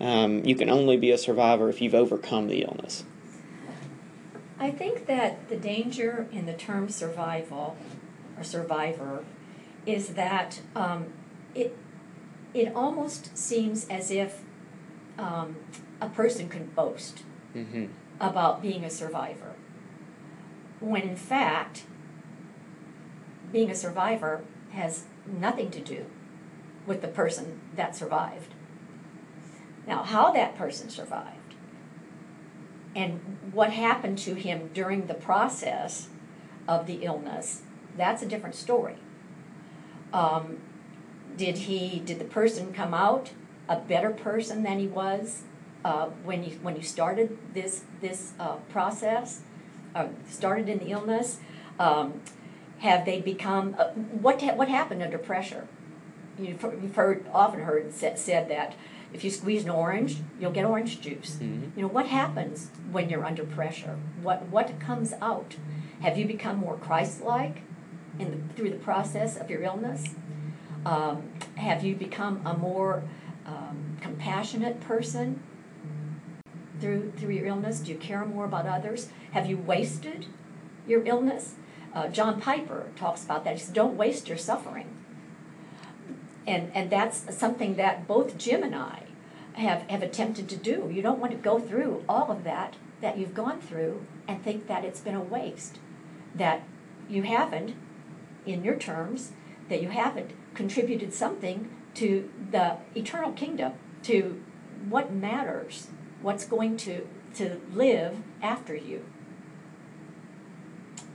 um, 0.00 0.44
you 0.44 0.54
can 0.54 0.70
only 0.70 0.96
be 0.96 1.10
a 1.10 1.18
survivor 1.18 1.68
if 1.68 1.80
you've 1.80 1.94
overcome 1.94 2.48
the 2.48 2.62
illness? 2.62 3.04
I 4.58 4.70
think 4.70 5.06
that 5.06 5.48
the 5.48 5.56
danger 5.56 6.28
in 6.30 6.46
the 6.46 6.52
term 6.52 6.88
survival 6.88 7.76
or 8.38 8.44
survivor 8.44 9.24
is 9.84 10.10
that 10.10 10.60
um, 10.76 11.06
it 11.54 11.76
it 12.52 12.72
almost 12.74 13.36
seems 13.36 13.88
as 13.88 14.10
if 14.12 14.42
um, 15.18 15.56
a 16.00 16.08
person 16.08 16.48
can 16.48 16.66
boast 16.66 17.22
mm-hmm. 17.54 17.86
about 18.20 18.62
being 18.62 18.84
a 18.84 18.90
survivor. 18.90 19.54
When 20.80 21.02
in 21.02 21.16
fact, 21.16 21.84
being 23.52 23.70
a 23.70 23.74
survivor 23.74 24.44
has 24.72 25.04
nothing 25.26 25.70
to 25.70 25.80
do 25.80 26.06
with 26.86 27.00
the 27.00 27.08
person 27.08 27.60
that 27.76 27.96
survived. 27.96 28.54
Now, 29.86 30.02
how 30.02 30.32
that 30.32 30.56
person 30.56 30.90
survived 30.90 31.54
and 32.96 33.38
what 33.52 33.70
happened 33.70 34.18
to 34.18 34.34
him 34.34 34.70
during 34.72 35.06
the 35.06 35.14
process 35.14 36.08
of 36.66 36.86
the 36.86 37.04
illness, 37.04 37.62
that's 37.96 38.22
a 38.22 38.26
different 38.26 38.54
story. 38.54 38.96
Um, 40.12 40.58
did 41.36 41.58
he, 41.58 42.00
did 42.00 42.18
the 42.18 42.24
person 42.24 42.72
come 42.72 42.94
out 42.94 43.30
a 43.68 43.78
better 43.78 44.10
person 44.10 44.62
than 44.62 44.78
he 44.78 44.86
was 44.86 45.42
uh, 45.84 46.06
when 46.24 46.44
you 46.44 46.52
when 46.62 46.76
you 46.76 46.82
started 46.82 47.36
this 47.52 47.84
this 48.00 48.32
uh, 48.40 48.56
process, 48.70 49.42
uh, 49.94 50.06
started 50.28 50.68
in 50.68 50.78
the 50.78 50.90
illness? 50.90 51.38
Um, 51.78 52.20
have 52.80 53.06
they 53.06 53.20
become, 53.20 53.74
uh, 53.78 53.84
what, 53.92 54.42
ha- 54.42 54.54
what 54.54 54.68
happened 54.68 55.02
under 55.02 55.16
pressure? 55.16 55.66
You've, 56.38 56.60
heard- 56.60 56.82
you've 56.82 56.94
heard, 56.94 57.24
often 57.32 57.60
heard 57.60 57.94
said, 57.94 58.18
said 58.18 58.48
that 58.50 58.74
if 59.12 59.24
you 59.24 59.30
squeeze 59.30 59.64
an 59.64 59.70
orange, 59.70 60.18
you'll 60.38 60.50
get 60.50 60.64
orange 60.66 61.00
juice. 61.00 61.38
Mhm. 61.40 61.70
You 61.76 61.82
know, 61.82 61.88
what 61.88 62.06
happens 62.06 62.68
when 62.90 63.08
you're 63.08 63.24
under 63.24 63.44
pressure? 63.44 63.96
What, 64.22 64.48
what 64.48 64.78
comes 64.80 65.14
out? 65.22 65.56
Have 66.02 66.18
you 66.18 66.26
become 66.26 66.56
more 66.58 66.76
Christ-like 66.76 67.62
in 68.18 68.30
the, 68.30 68.54
through 68.54 68.70
the 68.70 68.76
process 68.76 69.36
of 69.36 69.48
your 69.48 69.62
illness? 69.62 70.04
Um, 70.84 71.30
have 71.54 71.82
you 71.84 71.94
become 71.94 72.42
a 72.44 72.54
more 72.56 73.04
um, 73.46 73.96
compassionate 74.00 74.80
person 74.80 75.40
through 76.80 77.12
through 77.16 77.34
your 77.34 77.46
illness? 77.46 77.80
Do 77.80 77.92
you 77.92 77.98
care 77.98 78.24
more 78.24 78.44
about 78.44 78.66
others? 78.66 79.08
Have 79.32 79.46
you 79.46 79.56
wasted 79.56 80.26
your 80.86 81.04
illness? 81.06 81.54
Uh, 81.94 82.08
John 82.08 82.40
Piper 82.40 82.88
talks 82.96 83.24
about 83.24 83.44
that. 83.44 83.54
He 83.54 83.60
says, 83.60 83.72
"Don't 83.72 83.96
waste 83.96 84.28
your 84.28 84.38
suffering." 84.38 84.88
And 86.46 86.70
and 86.74 86.90
that's 86.90 87.34
something 87.36 87.76
that 87.76 88.06
both 88.06 88.36
Jim 88.36 88.62
and 88.62 88.74
I 88.74 89.04
have 89.54 89.82
have 89.82 90.02
attempted 90.02 90.48
to 90.48 90.56
do. 90.56 90.90
You 90.92 91.02
don't 91.02 91.20
want 91.20 91.32
to 91.32 91.38
go 91.38 91.58
through 91.58 92.04
all 92.08 92.30
of 92.30 92.44
that 92.44 92.74
that 93.00 93.18
you've 93.18 93.34
gone 93.34 93.60
through 93.60 94.04
and 94.26 94.42
think 94.42 94.66
that 94.66 94.84
it's 94.84 95.00
been 95.00 95.14
a 95.14 95.20
waste, 95.20 95.78
that 96.34 96.62
you 97.08 97.22
haven't, 97.22 97.74
in 98.46 98.64
your 98.64 98.76
terms, 98.76 99.32
that 99.68 99.82
you 99.82 99.90
haven't 99.90 100.30
contributed 100.54 101.12
something 101.12 101.70
to 101.94 102.30
the 102.50 102.76
eternal 102.94 103.32
kingdom, 103.32 103.72
to 104.02 104.42
what 104.88 105.12
matters, 105.12 105.88
what's 106.24 106.46
going 106.46 106.76
to, 106.78 107.06
to 107.34 107.60
live 107.74 108.16
after 108.42 108.74
you. 108.74 109.04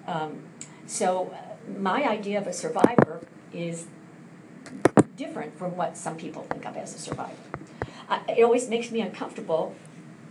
Um, 0.07 0.43
so, 0.85 1.33
uh, 1.33 1.77
my 1.79 2.03
idea 2.03 2.39
of 2.39 2.47
a 2.47 2.53
survivor 2.53 3.19
is 3.51 3.87
different 5.17 5.57
from 5.57 5.75
what 5.75 5.97
some 5.97 6.15
people 6.15 6.43
think 6.43 6.65
of 6.65 6.77
as 6.77 6.95
a 6.95 6.99
survivor. 6.99 7.33
I, 8.07 8.21
it 8.37 8.43
always 8.43 8.69
makes 8.69 8.91
me 8.91 9.01
uncomfortable 9.01 9.75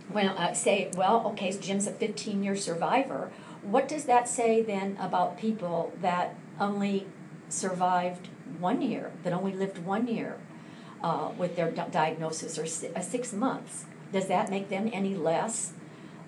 when 0.09 0.29
I 0.29 0.53
say, 0.53 0.89
well, 0.95 1.27
okay, 1.27 1.51
so 1.51 1.59
Jim's 1.59 1.85
a 1.85 1.91
15 1.91 2.41
year 2.41 2.55
survivor. 2.55 3.31
What 3.61 3.87
does 3.87 4.05
that 4.05 4.27
say 4.29 4.61
then 4.61 4.97
about 4.99 5.37
people 5.37 5.93
that 6.01 6.35
only 6.59 7.05
survived 7.49 8.29
one 8.59 8.81
year, 8.81 9.11
that 9.23 9.33
only 9.33 9.53
lived 9.53 9.79
one 9.79 10.07
year 10.07 10.37
uh, 11.03 11.31
with 11.37 11.55
their 11.57 11.69
di- 11.69 11.89
diagnosis 11.89 12.57
or 12.57 12.65
si- 12.65 12.89
uh, 12.95 13.01
six 13.01 13.33
months? 13.33 13.85
Does 14.11 14.27
that 14.27 14.49
make 14.49 14.69
them 14.69 14.89
any 14.91 15.15
less 15.15 15.73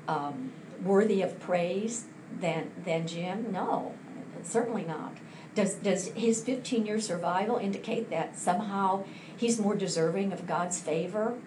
um, 0.07 0.51
worthy 0.83 1.21
of 1.21 1.39
praise 1.39 2.05
than, 2.39 2.71
than 2.83 3.07
Jim? 3.07 3.51
No, 3.51 3.95
certainly 4.43 4.83
not. 4.83 5.17
Does, 5.53 5.75
does 5.75 6.07
his 6.09 6.43
15 6.43 6.85
year 6.85 6.99
survival 6.99 7.57
indicate 7.57 8.09
that 8.09 8.37
somehow 8.37 9.03
he's 9.35 9.59
more 9.59 9.75
deserving 9.75 10.31
of 10.31 10.47
God's 10.47 10.79
favor 10.79 11.37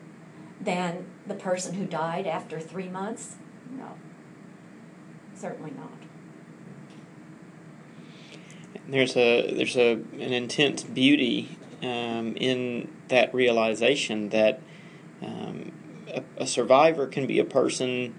than 0.60 1.06
the 1.26 1.34
person 1.34 1.74
who 1.74 1.86
died 1.86 2.26
after 2.26 2.60
three 2.60 2.88
months? 2.88 3.36
No, 3.70 3.92
certainly 5.34 5.70
not. 5.70 5.90
There's 8.86 9.16
a 9.16 9.50
there's 9.54 9.76
a 9.76 9.92
an 9.92 10.32
intense 10.34 10.82
beauty 10.82 11.56
um, 11.82 12.36
in 12.36 12.90
that 13.08 13.32
realization 13.34 14.28
that 14.28 14.60
um, 15.22 15.72
a, 16.14 16.42
a 16.42 16.46
survivor 16.46 17.06
can 17.06 17.26
be 17.26 17.38
a 17.38 17.44
person 17.44 18.14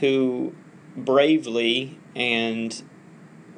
who 0.00 0.54
bravely 0.96 1.98
and 2.14 2.82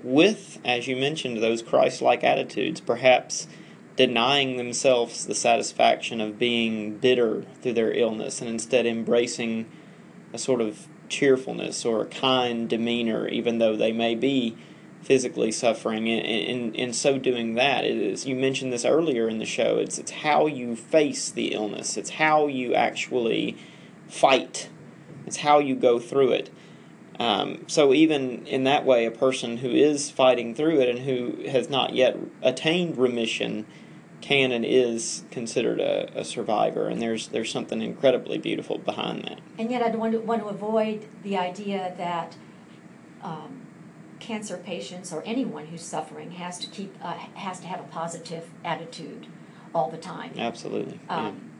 with, 0.03 0.59
as 0.65 0.87
you 0.87 0.97
mentioned, 0.97 1.43
those 1.43 1.63
Christ-like 1.63 2.23
attitudes, 2.23 2.81
perhaps 2.81 3.49
denying 3.97 4.57
themselves 4.57 5.27
the 5.27 5.35
satisfaction 5.35 6.21
of 6.21 6.39
being 6.39 6.99
bitter 6.99 7.45
through 7.63 7.73
their 7.73 7.93
illness 7.93 8.41
and 8.41 8.51
instead 8.51 8.87
embracing 8.87 9.67
a 10.33 10.39
sort 10.39 10.61
of 10.61 10.89
cheerfulness 11.09 11.85
or 11.85 12.03
a 12.03 12.07
kind 12.07 12.69
demeanor, 12.69 13.29
even 13.29 13.59
though 13.59 13.77
they 13.77 13.93
may 13.93 14.15
be 14.15 14.57
physically 15.05 15.53
suffering. 15.53 16.09
And 16.09 16.25
in, 16.25 16.75
in 16.75 16.93
so 16.93 17.19
doing 17.19 17.55
that, 17.55 17.85
it 17.85 17.97
is 17.97 18.27
you 18.27 18.35
mentioned 18.35 18.73
this 18.73 18.85
earlier 18.85 19.29
in 19.29 19.39
the 19.39 19.47
show. 19.47 19.79
It's 19.79 19.99
it's 19.99 20.11
how 20.11 20.47
you 20.47 20.77
face 20.77 21.31
the 21.31 21.53
illness. 21.53 21.97
It's 21.97 22.11
how 22.11 22.47
you 22.47 22.75
actually 22.75 23.57
fight. 24.09 24.69
It's 25.27 25.39
how 25.39 25.59
you 25.59 25.75
go 25.75 25.99
through 25.99 26.33
it. 26.33 26.51
Um, 27.19 27.65
so 27.69 27.95
even 27.95 28.45
in 28.47 28.65
that 28.65 28.85
way, 28.85 29.07
a 29.07 29.11
person 29.11 29.59
who 29.59 29.71
is 29.71 30.11
fighting 30.11 30.55
through 30.55 30.81
it 30.81 30.89
and 30.89 30.99
who 31.01 31.49
has 31.49 31.71
not 31.71 31.95
yet 31.95 32.17
attained 32.43 32.99
remission 32.99 33.67
can 34.21 34.53
and 34.53 34.65
is 34.65 35.23
considered 35.31 35.81
a, 35.81 36.11
a 36.19 36.25
survivor, 36.25 36.89
and 36.89 37.01
there's 37.01 37.29
there's 37.29 37.53
something 37.53 37.83
incredibly 37.83 38.39
beautiful 38.39 38.79
behind 38.79 39.25
that. 39.25 39.41
And 39.59 39.71
yet, 39.71 39.83
I'd 39.83 39.97
want 39.97 40.13
to, 40.13 40.19
want 40.21 40.43
to 40.43 40.49
avoid 40.49 41.07
the 41.23 41.37
idea 41.37 41.95
that 41.99 42.37
um, 43.23 43.64
cancer 44.25 44.57
patients 44.57 45.13
or 45.13 45.23
anyone 45.27 45.67
who's 45.67 45.83
suffering 45.83 46.33
has 46.33 46.59
to 46.59 46.67
keep 46.69 46.97
uh, 47.03 47.13
has 47.35 47.61
to 47.61 47.67
have 47.67 47.81
a 47.81 47.85
positive 47.85 48.49
attitude 48.65 49.27
all 49.75 49.91
the 49.91 49.99
time. 49.99 50.33
Absolutely. 50.39 50.99
Yeah. 51.07 51.27
Um, 51.27 51.51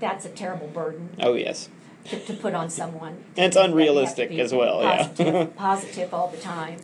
that's 0.00 0.24
a 0.24 0.30
terrible 0.30 0.66
burden 0.68 1.10
Oh 1.20 1.34
yes. 1.34 1.68
to, 2.06 2.18
to 2.18 2.34
put 2.34 2.54
on 2.54 2.70
someone. 2.70 3.24
And 3.36 3.46
it's 3.46 3.56
that 3.56 3.68
you 3.68 3.68
have 3.68 3.70
to 3.70 3.72
unrealistic 3.72 4.30
as 4.32 4.52
well, 4.52 4.82
yeah. 4.82 4.96
Positive, 5.08 5.56
positive 5.68 6.14
all 6.14 6.28
the 6.28 6.38
time, 6.38 6.78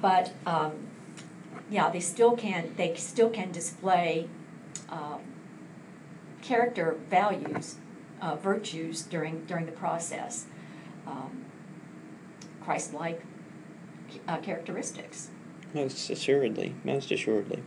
but 0.00 0.32
um, 0.46 0.72
yeah, 1.70 1.88
they 1.88 2.00
still 2.00 2.36
can. 2.36 2.74
They 2.76 2.94
still 2.96 3.30
can 3.30 3.50
display 3.50 4.28
um, 4.90 5.20
character 6.42 6.98
values, 7.08 7.76
uh, 8.20 8.36
virtues 8.36 9.02
during 9.02 9.44
during 9.46 9.64
the 9.66 9.72
process. 9.72 10.46
Um, 11.06 11.44
Christ-like 12.62 13.22
uh, 14.28 14.38
characteristics. 14.38 15.30
Most 15.72 16.10
assuredly, 16.10 16.74
most 16.84 17.10
assuredly. 17.10 17.62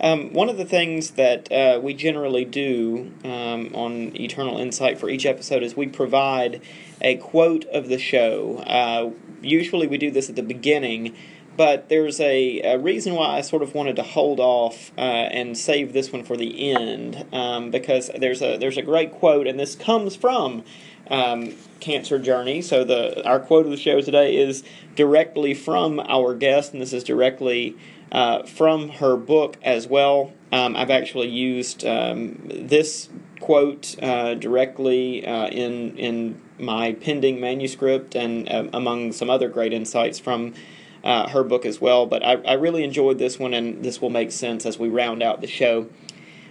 Um, 0.00 0.32
one 0.32 0.48
of 0.48 0.56
the 0.56 0.64
things 0.64 1.12
that 1.12 1.50
uh, 1.52 1.78
we 1.82 1.92
generally 1.92 2.44
do 2.44 3.12
um, 3.22 3.70
on 3.74 4.16
Eternal 4.16 4.58
Insight 4.58 4.98
for 4.98 5.10
each 5.10 5.26
episode 5.26 5.62
is 5.62 5.76
we 5.76 5.88
provide 5.88 6.62
a 7.02 7.16
quote 7.16 7.66
of 7.66 7.88
the 7.88 7.98
show. 7.98 8.58
Uh, 8.66 9.10
usually 9.42 9.86
we 9.86 9.98
do 9.98 10.10
this 10.10 10.30
at 10.30 10.36
the 10.36 10.42
beginning, 10.42 11.14
but 11.60 11.90
there's 11.90 12.18
a, 12.20 12.58
a 12.62 12.78
reason 12.78 13.14
why 13.14 13.36
I 13.36 13.42
sort 13.42 13.62
of 13.62 13.74
wanted 13.74 13.96
to 13.96 14.02
hold 14.02 14.40
off 14.40 14.92
uh, 14.96 15.02
and 15.02 15.58
save 15.58 15.92
this 15.92 16.10
one 16.10 16.24
for 16.24 16.34
the 16.34 16.72
end 16.72 17.26
um, 17.34 17.70
because 17.70 18.10
there's 18.18 18.40
a 18.40 18.56
there's 18.56 18.78
a 18.78 18.82
great 18.82 19.12
quote, 19.12 19.46
and 19.46 19.60
this 19.60 19.74
comes 19.74 20.16
from 20.16 20.64
um, 21.10 21.52
Cancer 21.78 22.18
Journey. 22.18 22.62
So 22.62 22.82
the 22.82 23.22
our 23.28 23.38
quote 23.38 23.66
of 23.66 23.72
the 23.72 23.76
show 23.76 24.00
today 24.00 24.38
is 24.38 24.64
directly 24.96 25.52
from 25.52 26.00
our 26.00 26.34
guest, 26.34 26.72
and 26.72 26.80
this 26.80 26.94
is 26.94 27.04
directly 27.04 27.76
uh, 28.10 28.44
from 28.44 28.88
her 28.88 29.18
book 29.18 29.58
as 29.62 29.86
well. 29.86 30.32
Um, 30.52 30.74
I've 30.74 30.88
actually 30.88 31.28
used 31.28 31.84
um, 31.84 32.40
this 32.48 33.10
quote 33.38 34.02
uh, 34.02 34.32
directly 34.32 35.26
uh, 35.26 35.48
in 35.48 35.98
in 35.98 36.40
my 36.58 36.94
pending 36.94 37.38
manuscript, 37.38 38.14
and 38.14 38.48
uh, 38.48 38.68
among 38.72 39.12
some 39.12 39.28
other 39.28 39.50
great 39.50 39.74
insights 39.74 40.18
from. 40.18 40.54
Uh, 41.02 41.28
her 41.30 41.42
book 41.42 41.64
as 41.64 41.80
well, 41.80 42.04
but 42.04 42.22
I, 42.22 42.34
I 42.42 42.52
really 42.54 42.84
enjoyed 42.84 43.18
this 43.18 43.38
one, 43.38 43.54
and 43.54 43.82
this 43.82 44.02
will 44.02 44.10
make 44.10 44.30
sense 44.30 44.66
as 44.66 44.78
we 44.78 44.90
round 44.90 45.22
out 45.22 45.40
the 45.40 45.46
show. 45.46 45.88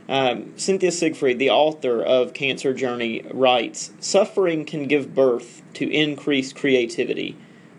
Um, 0.10 0.58
Cynthia 0.58 0.92
Siegfried, 0.92 1.38
the 1.38 1.52
author 1.52 2.02
of 2.02 2.34
Cancer 2.34 2.74
Journey, 2.74 3.22
writes 3.32 3.92
Suffering 4.00 4.66
can 4.66 4.88
give 4.88 5.14
birth 5.14 5.62
to 5.76 5.88
increased 5.88 6.56
creativity. 6.56 7.38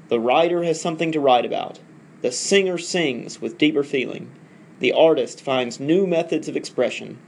The 0.08 0.20
writer 0.20 0.62
has 0.62 0.80
something 0.80 1.10
to 1.10 1.18
write 1.18 1.44
about. 1.44 1.80
The 2.22 2.30
singer 2.30 2.78
sings 2.78 3.40
with 3.40 3.58
deeper 3.58 3.82
feeling. 3.82 4.30
The 4.78 4.92
artist 4.92 5.40
finds 5.40 5.80
new 5.80 6.06
methods 6.06 6.48
of 6.48 6.56
expression. 6.56 7.18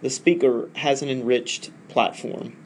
The 0.00 0.10
speaker 0.10 0.70
has 0.76 1.02
an 1.02 1.08
enriched 1.08 1.72
platform. 1.88 2.56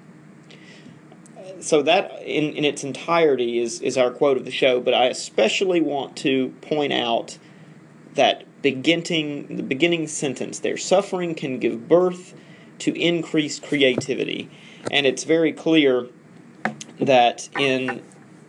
So, 1.66 1.82
that 1.82 2.22
in, 2.22 2.52
in 2.52 2.64
its 2.64 2.84
entirety 2.84 3.58
is, 3.58 3.80
is 3.80 3.98
our 3.98 4.12
quote 4.12 4.36
of 4.36 4.44
the 4.44 4.52
show, 4.52 4.80
but 4.80 4.94
I 4.94 5.06
especially 5.06 5.80
want 5.80 6.16
to 6.18 6.50
point 6.60 6.92
out 6.92 7.38
that 8.14 8.44
beginning 8.62 9.56
the 9.56 9.62
beginning 9.62 10.08
sentence 10.08 10.58
there 10.58 10.76
suffering 10.76 11.34
can 11.34 11.58
give 11.58 11.86
birth 11.86 12.34
to 12.78 12.98
increased 12.98 13.62
creativity 13.62 14.50
and 14.90 15.06
it's 15.06 15.24
very 15.24 15.52
clear 15.52 16.08
that 16.98 17.48
in 17.58 18.02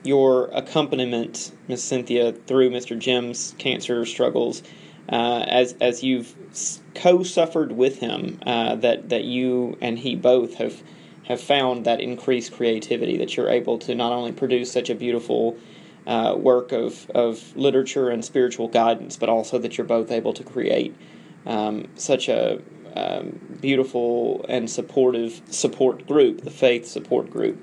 your 0.03 0.47
accompaniment 0.53 1.51
miss 1.67 1.83
cynthia 1.83 2.31
through 2.31 2.69
mr 2.71 2.97
jim's 2.97 3.53
cancer 3.57 4.05
struggles 4.05 4.63
uh, 5.09 5.45
as 5.47 5.75
as 5.79 6.01
you've 6.03 6.33
co-suffered 6.95 7.73
with 7.73 7.99
him 7.99 8.39
uh, 8.45 8.75
that 8.75 9.09
that 9.09 9.23
you 9.23 9.77
and 9.81 9.99
he 9.99 10.15
both 10.15 10.55
have 10.55 10.81
have 11.27 11.41
found 11.41 11.85
that 11.85 11.99
increased 11.99 12.53
creativity 12.53 13.17
that 13.17 13.35
you're 13.35 13.49
able 13.49 13.77
to 13.79 13.93
not 13.93 14.11
only 14.11 14.31
produce 14.31 14.71
such 14.71 14.89
a 14.89 14.95
beautiful 14.95 15.57
uh, 16.05 16.33
work 16.37 16.71
of, 16.71 17.09
of 17.11 17.55
literature 17.55 18.09
and 18.09 18.23
spiritual 18.23 18.69
guidance, 18.69 19.17
but 19.17 19.27
also 19.27 19.57
that 19.57 19.77
you're 19.77 19.87
both 19.87 20.09
able 20.09 20.33
to 20.33 20.43
create 20.43 20.95
um, 21.45 21.87
such 21.95 22.29
a 22.29 22.61
um, 22.95 23.39
beautiful 23.61 24.45
and 24.47 24.69
supportive 24.69 25.41
support 25.49 26.07
group, 26.07 26.41
the 26.41 26.51
faith 26.51 26.87
support 26.87 27.29
group. 27.29 27.61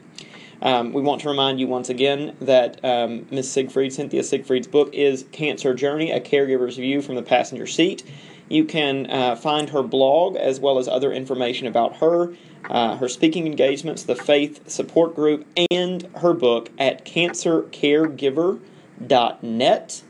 Um, 0.63 0.93
we 0.93 1.03
want 1.03 1.23
to 1.23 1.29
remind 1.29 1.59
you 1.59 1.67
once 1.67 1.89
again 1.89 2.37
that 2.41 2.83
um, 2.85 3.27
Ms. 3.31 3.51
Siegfried, 3.51 3.93
Cynthia 3.93 4.23
Siegfried's 4.23 4.67
book 4.67 4.95
is 4.95 5.25
Cancer 5.33 5.75
Journey, 5.75 6.11
a 6.11 6.21
caregiver's 6.21 6.77
view 6.77 7.03
from 7.03 7.17
the 7.17 7.23
passenger 7.23 7.67
seat. 7.67 8.03
You 8.49 8.65
can 8.65 9.11
uh, 9.11 9.37
find 9.37 9.71
her 9.71 9.83
blog 9.83 10.37
as 10.37 10.61
well 10.61 10.79
as 10.79 10.87
other 10.87 11.13
information 11.13 11.67
about 11.67 11.97
her, 11.97 12.35
uh, 12.71 12.97
her 12.97 13.09
speaking 13.09 13.47
engagements, 13.47 14.03
the 14.03 14.17
faith 14.17 14.69
support 14.69 15.15
group, 15.15 15.47
and 15.71 16.09
her 16.17 16.33
book 16.33 16.71
at 16.79 17.05
cancercaregiver.net. 17.05 20.03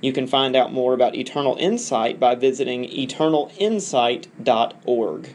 You 0.00 0.12
can 0.12 0.26
find 0.26 0.56
out 0.56 0.72
more 0.72 0.94
about 0.94 1.14
Eternal 1.14 1.54
Insight 1.60 2.18
by 2.18 2.34
visiting 2.34 2.82
eternalinsight.org. 2.84 5.34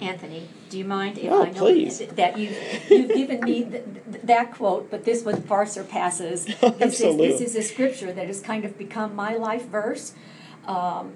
Anthony, 0.00 0.48
do 0.68 0.78
you 0.78 0.84
mind 0.84 1.18
if 1.18 1.30
Oh, 1.30 1.44
I 1.44 1.50
know 1.52 1.58
please. 1.60 1.98
that 2.00 2.36
you've, 2.36 2.56
you've 2.90 3.14
given 3.14 3.40
me 3.40 3.62
th- 3.64 3.84
th- 4.12 4.22
that 4.24 4.52
quote, 4.52 4.90
but 4.90 5.04
this 5.04 5.24
one 5.24 5.40
far 5.42 5.64
surpasses. 5.66 6.44
This 6.60 6.62
is, 6.62 6.82
Absolutely. 6.82 7.28
this 7.28 7.40
is 7.40 7.54
a 7.56 7.62
scripture 7.62 8.12
that 8.12 8.26
has 8.26 8.40
kind 8.42 8.64
of 8.66 8.76
become 8.76 9.14
my 9.14 9.36
life 9.36 9.66
verse. 9.68 10.12
Um, 10.66 11.12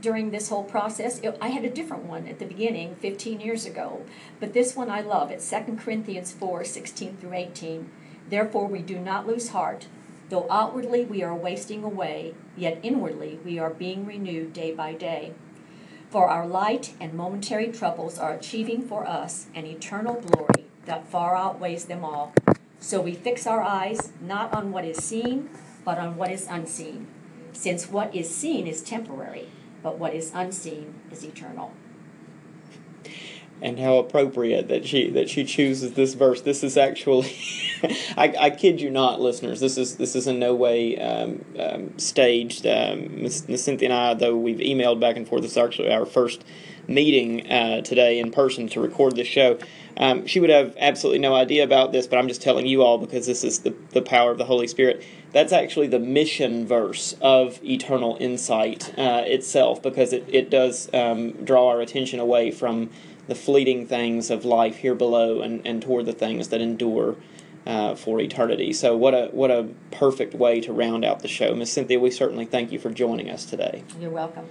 during 0.00 0.30
this 0.30 0.48
whole 0.48 0.64
process, 0.64 1.20
It- 1.20 1.38
I 1.40 1.48
had 1.48 1.64
a 1.64 1.70
different 1.70 2.04
one 2.04 2.26
at 2.26 2.38
the 2.38 2.44
beginning, 2.44 2.96
15 2.96 3.40
years 3.40 3.66
ago, 3.66 4.02
but 4.40 4.52
this 4.52 4.76
one 4.76 4.90
I 4.90 5.00
love. 5.00 5.30
It's 5.30 5.44
2 5.44 5.78
Corinthians 5.78 6.32
4 6.32 6.64
16 6.64 7.16
through 7.16 7.34
18. 7.34 7.90
Therefore, 8.28 8.66
we 8.66 8.80
do 8.80 8.98
not 8.98 9.26
lose 9.26 9.50
heart. 9.50 9.86
Though 10.28 10.46
outwardly 10.48 11.04
we 11.04 11.22
are 11.22 11.34
wasting 11.34 11.84
away, 11.84 12.34
yet 12.56 12.78
inwardly 12.82 13.38
we 13.44 13.58
are 13.58 13.70
being 13.70 14.06
renewed 14.06 14.52
day 14.52 14.72
by 14.72 14.94
day. 14.94 15.32
For 16.10 16.28
our 16.28 16.46
light 16.46 16.94
and 17.00 17.14
momentary 17.14 17.68
troubles 17.68 18.18
are 18.18 18.32
achieving 18.32 18.82
for 18.82 19.06
us 19.06 19.46
an 19.54 19.66
eternal 19.66 20.14
glory 20.14 20.66
that 20.86 21.06
far 21.06 21.36
outweighs 21.36 21.84
them 21.86 22.04
all. 22.04 22.32
So 22.80 23.00
we 23.00 23.14
fix 23.14 23.46
our 23.46 23.62
eyes 23.62 24.12
not 24.20 24.52
on 24.52 24.72
what 24.72 24.84
is 24.84 24.98
seen, 24.98 25.48
but 25.84 25.98
on 25.98 26.16
what 26.16 26.30
is 26.30 26.46
unseen. 26.50 27.06
Since 27.52 27.90
what 27.90 28.14
is 28.14 28.34
seen 28.34 28.66
is 28.66 28.82
temporary, 28.82 29.48
but 29.82 29.98
what 29.98 30.14
is 30.14 30.30
unseen 30.34 30.94
is 31.10 31.24
eternal. 31.24 31.72
and 33.62 33.78
how 33.78 33.96
appropriate 33.96 34.66
that 34.68 34.84
she 34.84 35.08
that 35.10 35.30
she 35.30 35.44
chooses 35.44 35.92
this 35.92 36.14
verse. 36.14 36.40
This 36.40 36.64
is 36.64 36.76
actually, 36.76 37.32
I, 38.16 38.34
I 38.38 38.50
kid 38.50 38.80
you 38.80 38.90
not, 38.90 39.20
listeners. 39.20 39.60
This 39.60 39.78
is 39.78 39.96
this 39.96 40.16
is 40.16 40.26
in 40.26 40.38
no 40.40 40.54
way 40.54 40.98
um, 40.98 41.44
um, 41.58 41.98
staged. 41.98 42.66
Um, 42.66 43.22
Miss, 43.22 43.44
Cynthia 43.56 43.88
and 43.88 43.92
I, 43.92 44.14
though 44.14 44.36
we've 44.36 44.58
emailed 44.58 44.98
back 45.00 45.16
and 45.16 45.26
forth, 45.26 45.42
this 45.42 45.52
is 45.52 45.58
actually 45.58 45.92
our 45.92 46.04
first 46.04 46.44
meeting 46.88 47.50
uh, 47.50 47.80
today 47.82 48.18
in 48.18 48.30
person 48.30 48.68
to 48.68 48.80
record 48.80 49.16
this 49.16 49.28
show. 49.28 49.58
Um, 49.96 50.26
she 50.26 50.40
would 50.40 50.50
have 50.50 50.74
absolutely 50.78 51.18
no 51.18 51.34
idea 51.34 51.64
about 51.64 51.92
this, 51.92 52.06
but 52.06 52.18
I'm 52.18 52.28
just 52.28 52.42
telling 52.42 52.66
you 52.66 52.82
all 52.82 52.98
because 52.98 53.26
this 53.26 53.44
is 53.44 53.60
the, 53.60 53.74
the 53.90 54.02
power 54.02 54.30
of 54.30 54.38
the 54.38 54.44
Holy 54.44 54.66
Spirit. 54.66 55.04
That's 55.32 55.52
actually 55.52 55.88
the 55.88 55.98
mission 55.98 56.66
verse 56.66 57.14
of 57.20 57.62
Eternal 57.62 58.16
Insight 58.20 58.96
uh, 58.98 59.22
itself 59.26 59.82
because 59.82 60.12
it, 60.12 60.24
it 60.28 60.50
does 60.50 60.92
um, 60.94 61.32
draw 61.44 61.68
our 61.68 61.80
attention 61.80 62.20
away 62.20 62.50
from 62.50 62.90
the 63.28 63.34
fleeting 63.34 63.86
things 63.86 64.30
of 64.30 64.44
life 64.44 64.76
here 64.76 64.94
below 64.94 65.40
and, 65.40 65.66
and 65.66 65.82
toward 65.82 66.06
the 66.06 66.12
things 66.12 66.48
that 66.48 66.60
endure 66.60 67.16
uh, 67.66 67.94
for 67.94 68.20
eternity. 68.20 68.72
So, 68.72 68.96
what 68.96 69.14
a, 69.14 69.28
what 69.28 69.50
a 69.50 69.68
perfect 69.92 70.34
way 70.34 70.60
to 70.62 70.72
round 70.72 71.04
out 71.04 71.20
the 71.20 71.28
show. 71.28 71.54
Miss 71.54 71.72
Cynthia, 71.72 72.00
we 72.00 72.10
certainly 72.10 72.44
thank 72.44 72.72
you 72.72 72.78
for 72.78 72.90
joining 72.90 73.30
us 73.30 73.44
today. 73.44 73.84
You're 74.00 74.10
welcome. 74.10 74.48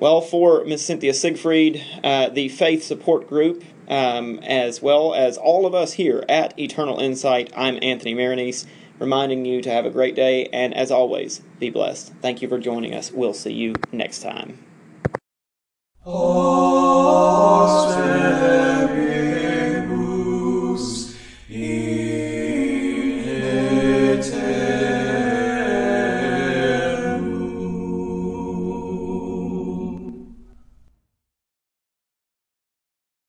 Well, 0.00 0.20
for 0.20 0.64
Miss 0.64 0.86
Cynthia 0.86 1.12
Siegfried, 1.12 1.84
uh, 2.04 2.28
the 2.28 2.48
Faith 2.50 2.84
Support 2.84 3.28
Group, 3.28 3.64
um, 3.88 4.38
as 4.44 4.80
well 4.80 5.12
as 5.12 5.36
all 5.36 5.66
of 5.66 5.74
us 5.74 5.94
here 5.94 6.24
at 6.28 6.56
Eternal 6.56 7.00
Insight, 7.00 7.52
I'm 7.56 7.80
Anthony 7.82 8.14
Maronese, 8.14 8.64
reminding 9.00 9.44
you 9.44 9.60
to 9.60 9.70
have 9.72 9.84
a 9.84 9.90
great 9.90 10.14
day, 10.14 10.46
and 10.52 10.72
as 10.72 10.92
always, 10.92 11.42
be 11.58 11.70
blessed. 11.70 12.12
Thank 12.22 12.42
you 12.42 12.48
for 12.48 12.60
joining 12.60 12.94
us. 12.94 13.10
We'll 13.10 13.34
see 13.34 13.52
you 13.52 13.74
next 13.90 14.22
time. 14.22 14.64
Oh. 16.06 17.18